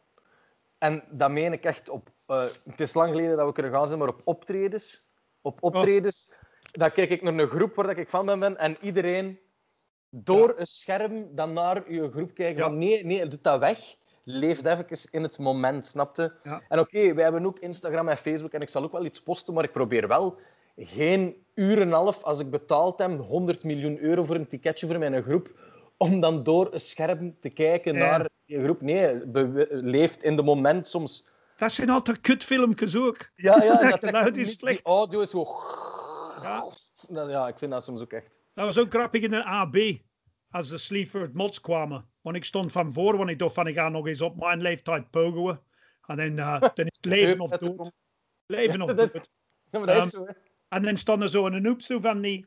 En 0.79 1.05
dat 1.11 1.31
meen 1.31 1.53
ik 1.53 1.65
echt 1.65 1.89
op... 1.89 2.09
eh, 2.27 2.43
het 2.65 2.81
is 2.81 2.95
lang 2.95 3.11
geleden 3.15 3.37
dat 3.37 3.47
we 3.47 3.53
kunnen 3.53 3.73
gaan 3.73 3.87
zijn, 3.87 3.99
maar 3.99 4.09
op 4.09 4.21
optredens. 4.25 5.07
Op 5.41 5.63
optredens, 5.63 6.33
dan 6.73 6.93
kijk 6.93 7.11
ik 7.11 7.23
naar 7.23 7.35
een 7.39 7.49
groep 7.49 7.75
waar 7.75 7.99
ik 7.99 8.09
van 8.09 8.27
ben 8.27 8.57
en 8.57 8.77
iedereen 8.81 9.39
door 10.15 10.55
een 10.57 10.67
scherm 10.67 11.27
dan 11.35 11.53
naar 11.53 11.93
je 11.93 12.11
groep 12.11 12.35
kijken 12.35 12.57
Ja. 12.57 12.69
van 12.69 12.79
nee, 12.79 13.05
nee, 13.05 13.27
doe 13.27 13.39
dat 13.43 13.59
weg. 13.59 13.79
Leef 14.25 14.65
even 14.65 14.87
in 15.11 15.23
het 15.23 15.39
moment, 15.39 15.87
snapte? 15.87 16.33
Ja. 16.43 16.63
En 16.69 16.79
oké, 16.79 17.15
wij 17.15 17.25
hebben 17.25 17.47
ook 17.47 17.59
Instagram 17.59 18.09
en 18.09 18.17
Facebook 18.17 18.53
en 18.53 18.61
ik 18.61 18.69
zal 18.69 18.83
ook 18.83 18.93
wel 18.93 19.05
iets 19.05 19.23
posten, 19.23 19.55
maar 19.55 19.65
ik 19.65 19.73
probeer 19.73 20.09
wel 20.09 20.39
geen 20.77 21.45
uur 21.55 21.77
en 21.81 21.87
een 21.87 21.93
half, 21.93 22.23
als 22.23 22.41
ik 22.41 22.51
betaald 22.51 22.99
heb, 22.99 23.21
100 23.21 23.65
miljoen 23.65 23.99
euro 23.99 24.25
voor 24.25 24.35
een 24.35 24.47
ticketje 24.47 24.87
voor 24.87 24.99
mijn 24.99 25.23
groep, 25.23 25.51
om 25.97 26.21
dan 26.21 26.43
door 26.43 26.73
een 26.73 26.81
scherm 26.81 27.37
te 27.41 27.49
kijken 27.51 27.95
naar 27.95 28.29
je 28.45 28.63
groep. 28.63 28.81
Nee, 28.81 29.21
leeft 29.71 30.23
in 30.23 30.37
de 30.37 30.43
moment 30.43 30.89
soms. 30.89 31.27
Dat 31.57 31.73
zijn 31.73 31.91
altijd 31.91 32.21
kutfilmpjes 32.21 32.97
ook. 32.97 33.31
Ja, 33.37 33.63
ja, 33.63 33.77
Dat 33.81 33.91
dat 33.91 33.99
geluid 33.99 34.37
is 34.37 34.53
slecht. 34.53 34.85
Die 34.85 34.95
audio 34.95 35.21
is 35.21 35.31
zo... 35.31 35.47
Ja. 36.43 36.73
Ja, 37.29 37.49
ik 37.49 37.59
vind 37.59 37.71
dat 37.73 37.85
soms 37.85 38.01
ook 38.03 38.13
echt. 38.13 38.41
Dat 38.55 38.65
was 38.67 38.79
ook 38.79 38.91
grappig 38.91 39.23
in 39.23 39.31
de 39.31 39.45
AB. 39.45 39.77
Als 40.51 40.69
de 40.69 40.79
Sleaford 40.79 41.35
Mods 41.35 41.61
kwamen. 41.61 42.09
Want 42.21 42.37
ik 42.37 42.45
stond 42.45 42.73
van 42.73 42.93
voor, 42.93 43.17
want 43.17 43.31
ik 43.31 43.39
dacht 43.39 43.55
van 43.55 43.67
ik 43.67 43.75
ga 43.77 43.89
nog 43.89 44.07
eens 44.07 44.21
op 44.21 44.37
mijn 44.37 44.61
leeftijd 44.63 45.11
pogoen. 45.11 45.59
En 46.07 46.17
dan, 46.17 46.39
eh, 46.39 46.61
dan 46.75 46.87
is 46.87 46.97
het 46.97 47.05
leven 47.05 47.41
of 47.41 47.51
dood. 47.51 47.93
Leven 48.47 48.81
of 48.83 48.91
is- 48.99 49.13
dood. 49.71 49.89
Is. 49.89 50.21
En 50.69 50.83
dan 50.83 50.97
stond 50.97 51.23
er 51.23 51.29
zo 51.29 51.47
een 51.47 51.67
hoep 51.67 51.83
zo 51.83 52.01
van 52.01 52.21
die... 52.21 52.47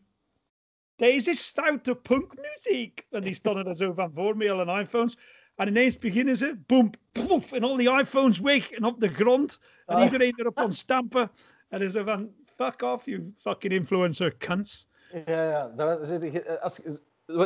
Deze 0.96 1.34
stoute 1.34 1.96
punkmuziek. 1.96 3.06
En 3.10 3.24
die 3.24 3.34
stonden 3.34 3.66
er 3.68 3.76
zo 3.76 3.94
van 3.94 4.12
voor 4.14 4.38
met 4.38 4.50
alle 4.50 4.80
iPhones. 4.82 5.18
En 5.56 5.68
ineens 5.68 5.98
beginnen 5.98 6.38
ze, 6.38 6.60
boem, 6.66 6.90
poef, 7.12 7.52
en 7.52 7.64
al 7.64 7.78
die 7.78 8.00
iPhones 8.00 8.40
weg 8.40 8.70
en 8.72 8.84
op 8.84 9.00
de 9.00 9.14
grond. 9.14 9.60
En 9.86 9.96
Ah. 9.96 10.04
iedereen 10.04 10.34
erop 10.36 10.58
aan 10.58 10.74
stampen. 10.74 11.32
En 11.70 11.80
dan 11.80 11.90
zo 11.90 12.04
van, 12.04 12.34
fuck 12.56 12.82
off, 12.82 13.06
you 13.06 13.34
fucking 13.38 13.74
influencer 13.74 14.38
cunts. 14.38 14.88
Ja, 15.26 15.44
ja. 15.50 15.68
Dan 15.68 16.06
zit 16.06 16.34
je, 16.34 16.60
als, 16.62 16.76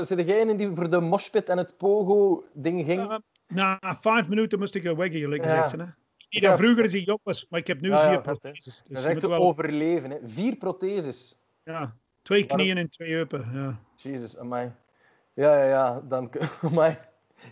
zit 0.08 0.18
degene 0.18 0.56
die 0.56 0.72
voor 0.72 0.90
de 0.90 1.00
moshpit 1.00 1.50
en 1.50 1.58
het 1.58 1.78
pogo-ding 1.78 2.86
ging? 2.86 3.02
Uh, 3.12 3.18
na 3.48 3.80
vijf 4.00 4.30
minuten 4.30 4.60
moest 4.60 4.76
ik 4.76 4.86
er 4.86 4.96
weg, 4.96 5.12
eerlijk 5.12 5.44
Ja. 5.46 5.70
Hè. 5.70 5.78
Niet 5.78 6.44
Ja. 6.44 6.50
dat 6.50 6.60
vroeger 6.60 6.94
ik 6.94 7.06
jong 7.06 7.20
was, 7.24 7.46
maar 7.50 7.60
ik 7.60 7.68
heb 7.68 7.82
nu 7.82 7.90
vier 8.00 8.22
protheses. 8.22 8.78
dat 8.84 8.88
Dus 8.96 9.06
is 9.06 9.12
moet 9.14 9.22
zo 9.22 9.30
wel, 9.30 9.40
overleven. 9.42 10.10
Hè. 10.10 10.18
Vier 10.24 10.56
protheses. 10.56 11.42
ja, 11.64 11.96
twee 12.22 12.42
Waarom- 12.42 12.58
knieën 12.58 12.78
en 12.78 12.90
twee 12.90 13.12
heupen. 13.12 13.50
Ja. 13.54 13.80
Jezus, 13.96 14.38
amai. 14.38 14.72
Ja, 15.34 15.58
ja, 15.58 15.64
ja. 15.66 16.02
Dan, 16.08 16.30
amai. 16.62 16.98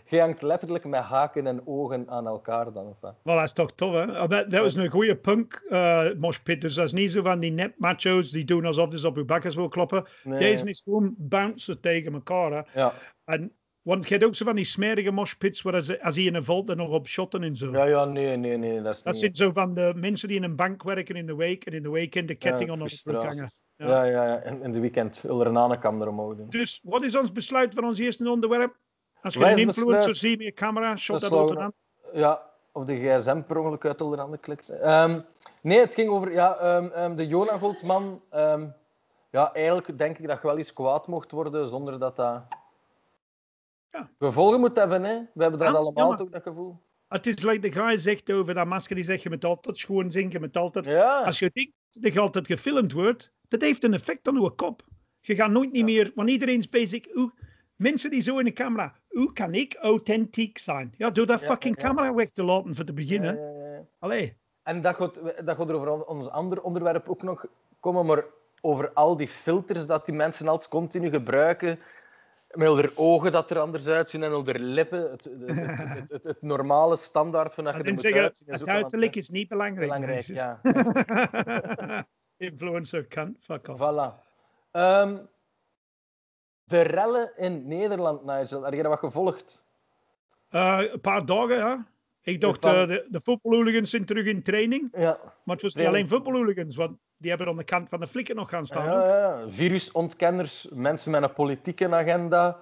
Je 0.04 0.20
hangt 0.20 0.42
letterlijk 0.42 0.84
met 0.84 1.00
haken 1.00 1.46
en 1.46 1.66
ogen 1.66 2.10
aan 2.10 2.26
elkaar 2.26 2.72
dan. 2.72 2.86
Of? 2.86 3.12
Wel, 3.22 3.34
dat 3.34 3.44
is 3.44 3.52
toch 3.52 3.72
tof, 3.72 3.92
hè? 3.92 4.02
Oh, 4.22 4.28
Dat, 4.28 4.50
dat 4.50 4.60
was 4.60 4.74
een 4.74 4.90
goede 4.90 5.16
punk 5.16 5.62
uh, 5.68 6.06
moshpit. 6.18 6.60
Dus 6.60 6.74
dat 6.74 6.84
is 6.84 6.92
niet 6.92 7.10
zo 7.12 7.22
van 7.22 7.40
die 7.40 7.50
net 7.52 7.72
macho's 7.78 8.30
die 8.30 8.44
doen 8.44 8.64
alsof 8.64 8.88
ze 8.98 9.06
op 9.06 9.14
hun 9.14 9.26
bakkers 9.26 9.54
wil 9.54 9.68
kloppen. 9.68 10.04
Nee. 10.22 10.38
Deze 10.38 10.68
is 10.68 10.80
gewoon 10.84 11.14
bouncen 11.18 11.80
tegen 11.80 12.12
elkaar. 12.12 12.52
Hè? 12.52 12.80
Ja. 12.80 12.92
En, 13.24 13.52
want 13.82 14.04
je 14.08 14.14
hebt 14.14 14.24
ook 14.26 14.34
zo 14.34 14.44
van 14.44 14.56
die 14.56 14.64
smerige 14.64 15.10
moshpits 15.10 15.62
waar 15.62 15.80
ze, 15.82 16.02
als 16.02 16.14
hij 16.16 16.24
in 16.24 16.34
een 16.34 16.44
valt 16.44 16.68
er 16.68 16.76
nog 16.76 16.88
op 16.90 17.08
shotten 17.08 17.42
en 17.42 17.56
zo. 17.56 17.70
ja, 17.72 17.84
ja, 17.84 18.04
nee, 18.04 18.36
nee, 18.36 18.56
nee. 18.56 18.82
Dat 18.82 18.94
is 18.94 19.02
Dat 19.02 19.12
niet... 19.12 19.22
zijn 19.22 19.34
zo 19.34 19.52
van 19.52 19.74
de 19.74 19.92
mensen 19.96 20.28
die 20.28 20.36
in 20.36 20.42
een 20.42 20.56
bank 20.56 20.82
werken 20.82 21.14
in 21.14 21.26
de 21.26 21.36
week 21.36 21.64
en 21.66 21.72
in 21.72 21.82
de 21.82 21.90
weekend 21.90 22.28
de 22.28 22.34
ketting 22.34 22.70
Ja, 22.70 22.76
hangen. 22.76 22.90
frustraties. 22.90 23.62
Ja. 23.76 23.86
Ja, 23.86 24.04
ja, 24.04 24.24
ja. 24.24 24.42
In, 24.42 24.72
de 24.72 24.80
weekend 24.80 25.20
wil 25.20 25.40
er 25.40 25.46
een 25.46 25.56
er. 25.56 26.50
Dus 26.50 26.80
wat 26.82 27.04
is 27.04 27.16
ons 27.16 27.32
besluit 27.32 27.74
van 27.74 27.84
ons 27.84 27.98
eerste 27.98 28.30
onderwerp? 28.30 28.76
Als 29.22 29.34
je 29.34 29.44
een 29.44 29.58
influencer 29.58 30.16
ziet 30.16 30.36
met 30.36 30.46
je 30.46 30.52
camera, 30.52 30.96
shot 30.96 31.20
dat 31.20 31.30
zou- 31.30 31.40
altijd 31.40 31.58
aan. 31.58 31.72
Ja, 32.12 32.50
of 32.72 32.84
de 32.84 32.96
gsm 32.96 33.42
per 33.42 33.58
ongeluk 33.58 33.84
uit 33.84 33.98
de 33.98 34.04
handen 34.04 34.40
klikt. 34.40 34.68
Ehm, 34.68 35.20
nee, 35.62 35.78
het 35.80 35.94
ging 35.94 36.10
over 36.10 36.32
ja, 36.32 36.56
ehm, 36.56 36.86
ehm, 36.86 37.14
de 37.16 37.26
Jona 37.26 37.58
Goldman. 37.58 38.22
ja, 39.30 39.52
eigenlijk 39.52 39.98
denk 39.98 40.18
ik 40.18 40.26
dat 40.26 40.40
je 40.40 40.46
wel 40.46 40.56
eens 40.56 40.72
kwaad 40.72 41.06
mocht 41.06 41.30
worden 41.30 41.68
zonder 41.68 41.98
dat 41.98 42.16
dat 42.16 42.42
Ja. 43.90 44.10
gevolgen 44.18 44.60
moet 44.60 44.76
hebben. 44.76 45.04
Hè? 45.04 45.18
We 45.34 45.42
hebben 45.42 45.58
dat 45.60 45.68
Ja, 45.72 45.74
allemaal 45.74 46.16
toch, 46.16 46.28
dat 46.30 46.42
gevoel. 46.42 46.76
Het 47.08 47.26
is 47.26 47.42
like 47.42 47.58
de 47.58 47.72
guy 47.72 47.96
zegt 47.96 48.32
over 48.32 48.54
dat 48.54 48.66
masker, 48.66 48.94
die 48.96 49.04
zegt 49.04 49.22
je 49.22 49.28
moet 49.28 49.44
altijd 49.44 49.76
schoon 49.78 50.10
zinken, 50.10 50.32
je 50.32 50.46
moet 50.46 50.56
altijd... 50.56 50.84
Ja, 50.84 51.22
Als 51.22 51.38
je 51.38 51.50
denkt 51.52 51.72
dat 51.90 52.12
je 52.12 52.20
altijd 52.20 52.46
gefilmd 52.46 52.92
wordt, 52.92 53.32
dat 53.48 53.60
heeft 53.60 53.84
een 53.84 53.94
effect 53.94 54.28
op 54.28 54.34
je 54.34 54.50
kop. 54.50 54.82
Je 55.20 55.34
gaat 55.34 55.50
nooit 55.50 55.72
niet 55.72 55.84
meer, 55.84 56.12
want 56.14 56.28
iedereen 56.30 56.58
is 56.58 56.68
bezig, 56.68 57.12
hoe, 57.12 57.32
mensen 57.76 58.10
die 58.10 58.20
zo 58.20 58.38
in 58.38 58.44
de 58.44 58.52
camera, 58.52 58.94
hoe 59.18 59.32
kan 59.32 59.54
ik 59.54 59.74
authentiek 59.74 60.58
zijn? 60.58 60.94
Ja, 60.96 61.10
door 61.10 61.26
dat 61.26 61.40
Ja, 61.40 61.46
fucking 61.46 61.76
ja, 61.76 61.82
camera 61.82 62.14
weg 62.14 62.28
te 62.32 62.42
laten 62.42 62.74
voor 62.74 62.84
te 62.84 62.92
beginnen. 62.92 63.38
Allee. 63.98 64.36
En 64.62 64.80
dat 64.80 64.94
gaat, 64.94 65.14
dat 65.44 65.56
gaat 65.56 65.68
er 65.68 65.74
over 65.74 66.04
ons 66.04 66.30
ander 66.30 66.62
onderwerp 66.62 67.08
ook 67.08 67.22
nog 67.22 67.46
komen, 67.80 68.06
maar 68.06 68.24
over 68.60 68.92
al 68.92 69.16
die 69.16 69.28
filters 69.28 69.86
dat 69.86 70.06
die 70.06 70.14
mensen 70.14 70.48
altijd 70.48 70.70
continu 70.70 71.10
gebruiken. 71.10 71.78
Met 72.50 72.72
hun 72.72 72.90
ogen 72.94 73.32
dat 73.32 73.50
er 73.50 73.58
anders 73.58 73.88
uitzien 73.88 74.22
en 74.22 74.30
hun 74.30 74.58
lippen. 74.58 75.10
Het, 75.10 75.24
het, 75.24 76.10
het, 76.10 76.24
het, 76.24 76.42
normale 76.42 76.96
standaard 76.96 77.54
van 77.54 77.64
dat 77.64 77.76
je 77.76 77.82
er 77.82 77.90
moet 77.90 78.00
zeggen, 78.00 78.22
uitzien. 78.22 78.48
is 78.48 78.60
het 78.60 78.68
uiterlijk 78.68 79.16
is 79.16 79.28
niet 79.28 79.48
belangrijk. 79.48 79.90
belangrijk. 79.90 80.26
Ja. 80.26 80.60
Influencer 82.36 83.06
kan, 83.06 83.36
fuck 83.40 83.68
off. 83.68 83.80
Voilà. 83.80 84.26
Ehm, 84.70 85.16
de 86.68 86.80
rellen 86.80 87.30
in 87.36 87.68
Nederland, 87.68 88.24
Nigel, 88.24 88.62
heb 88.62 88.72
je 88.72 88.82
dat 88.82 88.90
wat 88.90 88.98
gevolgd? 88.98 89.66
Eh, 90.48 90.80
een 90.92 91.00
paar 91.00 91.26
dagen, 91.26 91.56
ja. 91.56 91.86
Ik 92.22 92.40
dacht, 92.40 92.64
eh, 92.64 92.86
de, 92.86 93.06
de 93.10 93.20
voetbalhooligans 93.20 93.90
zijn 93.90 94.04
terug 94.04 94.26
in 94.26 94.42
training. 94.42 94.88
Ja. 94.92 95.18
Maar 95.44 95.54
het 95.54 95.62
was 95.62 95.74
niet 95.74 95.86
alleen 95.86 96.08
voetbalhooligans, 96.08 96.76
want 96.76 96.96
die 97.16 97.30
hebben 97.30 97.48
aan 97.48 97.56
de 97.56 97.64
kant 97.64 97.88
van 97.88 98.00
de 98.00 98.06
flikken 98.06 98.36
nog 98.36 98.48
gaan 98.48 98.66
staan. 98.66 98.84
Ja, 98.84 99.06
ja, 99.08 99.40
ja. 99.40 99.50
Virusontkenners, 99.50 100.68
mensen 100.74 101.10
met 101.10 101.22
een 101.22 101.32
politieke 101.32 101.94
agenda, 101.94 102.56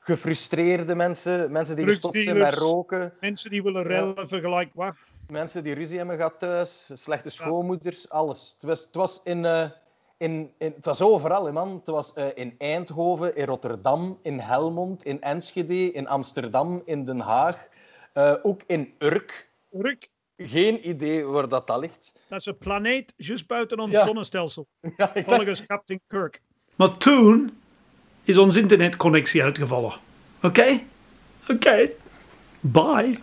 gefrustreerde 0.00 0.94
mensen, 0.94 1.52
mensen 1.52 1.76
die 1.76 1.84
gestopt 1.86 2.22
zijn 2.22 2.38
met 2.38 2.54
roken, 2.54 3.12
Mensen 3.20 3.50
die 3.50 3.62
willen 3.62 3.82
rellen, 3.82 4.28
vergelijk 4.28 4.70
wat. 4.74 4.94
mensen 5.28 5.62
die 5.62 5.74
ruzie 5.74 5.98
hebben 5.98 6.16
gehad 6.16 6.38
thuis, 6.38 6.90
slechte 6.94 7.30
schoonmoeders, 7.30 8.10
alles. 8.10 8.52
Het 8.54 8.62
was, 8.62 8.84
het 8.84 8.94
was, 8.94 9.20
in, 9.24 9.44
eh, 9.44 9.70
in, 10.18 10.50
in, 10.58 10.72
het 10.76 10.84
was 10.84 11.02
overal, 11.02 11.44
hè, 11.46 11.52
man. 11.52 11.74
Het 11.76 11.86
was 11.86 12.12
eh, 12.12 12.26
in 12.34 12.54
Eindhoven, 12.58 13.36
in 13.36 13.44
Rotterdam, 13.46 14.18
in 14.22 14.38
Helmond, 14.38 15.04
in 15.04 15.20
Enschede, 15.20 15.92
in 15.92 16.08
Amsterdam, 16.08 16.82
in 16.84 17.04
Den 17.04 17.20
Haag, 17.20 17.68
eh, 18.12 18.34
ook 18.42 18.60
in 18.66 18.92
Urk. 18.98 19.48
Ruk, 19.70 20.08
Geen 20.36 20.88
idee 20.88 21.24
waar 21.24 21.48
dat, 21.48 21.66
dat 21.66 21.78
ligt. 21.78 22.18
dat 22.28 22.38
is 22.40 22.46
een 22.46 22.58
planeet 22.58 23.14
juist 23.16 23.46
buiten 23.46 23.78
ons 23.78 23.92
Ja. 23.92 24.04
zonnestelsel. 24.06 24.66
Ja, 24.96 25.12
Volgens 25.26 25.66
Captain 25.66 26.00
Kirk. 26.06 26.42
Maar 26.76 26.96
toen 26.96 27.58
is 28.24 28.36
onze 28.36 28.60
internetconnectie 28.60 29.42
uitgevallen. 29.42 29.92
Oké? 30.42 30.80
Oké. 31.48 31.90
Bye. 32.60 33.18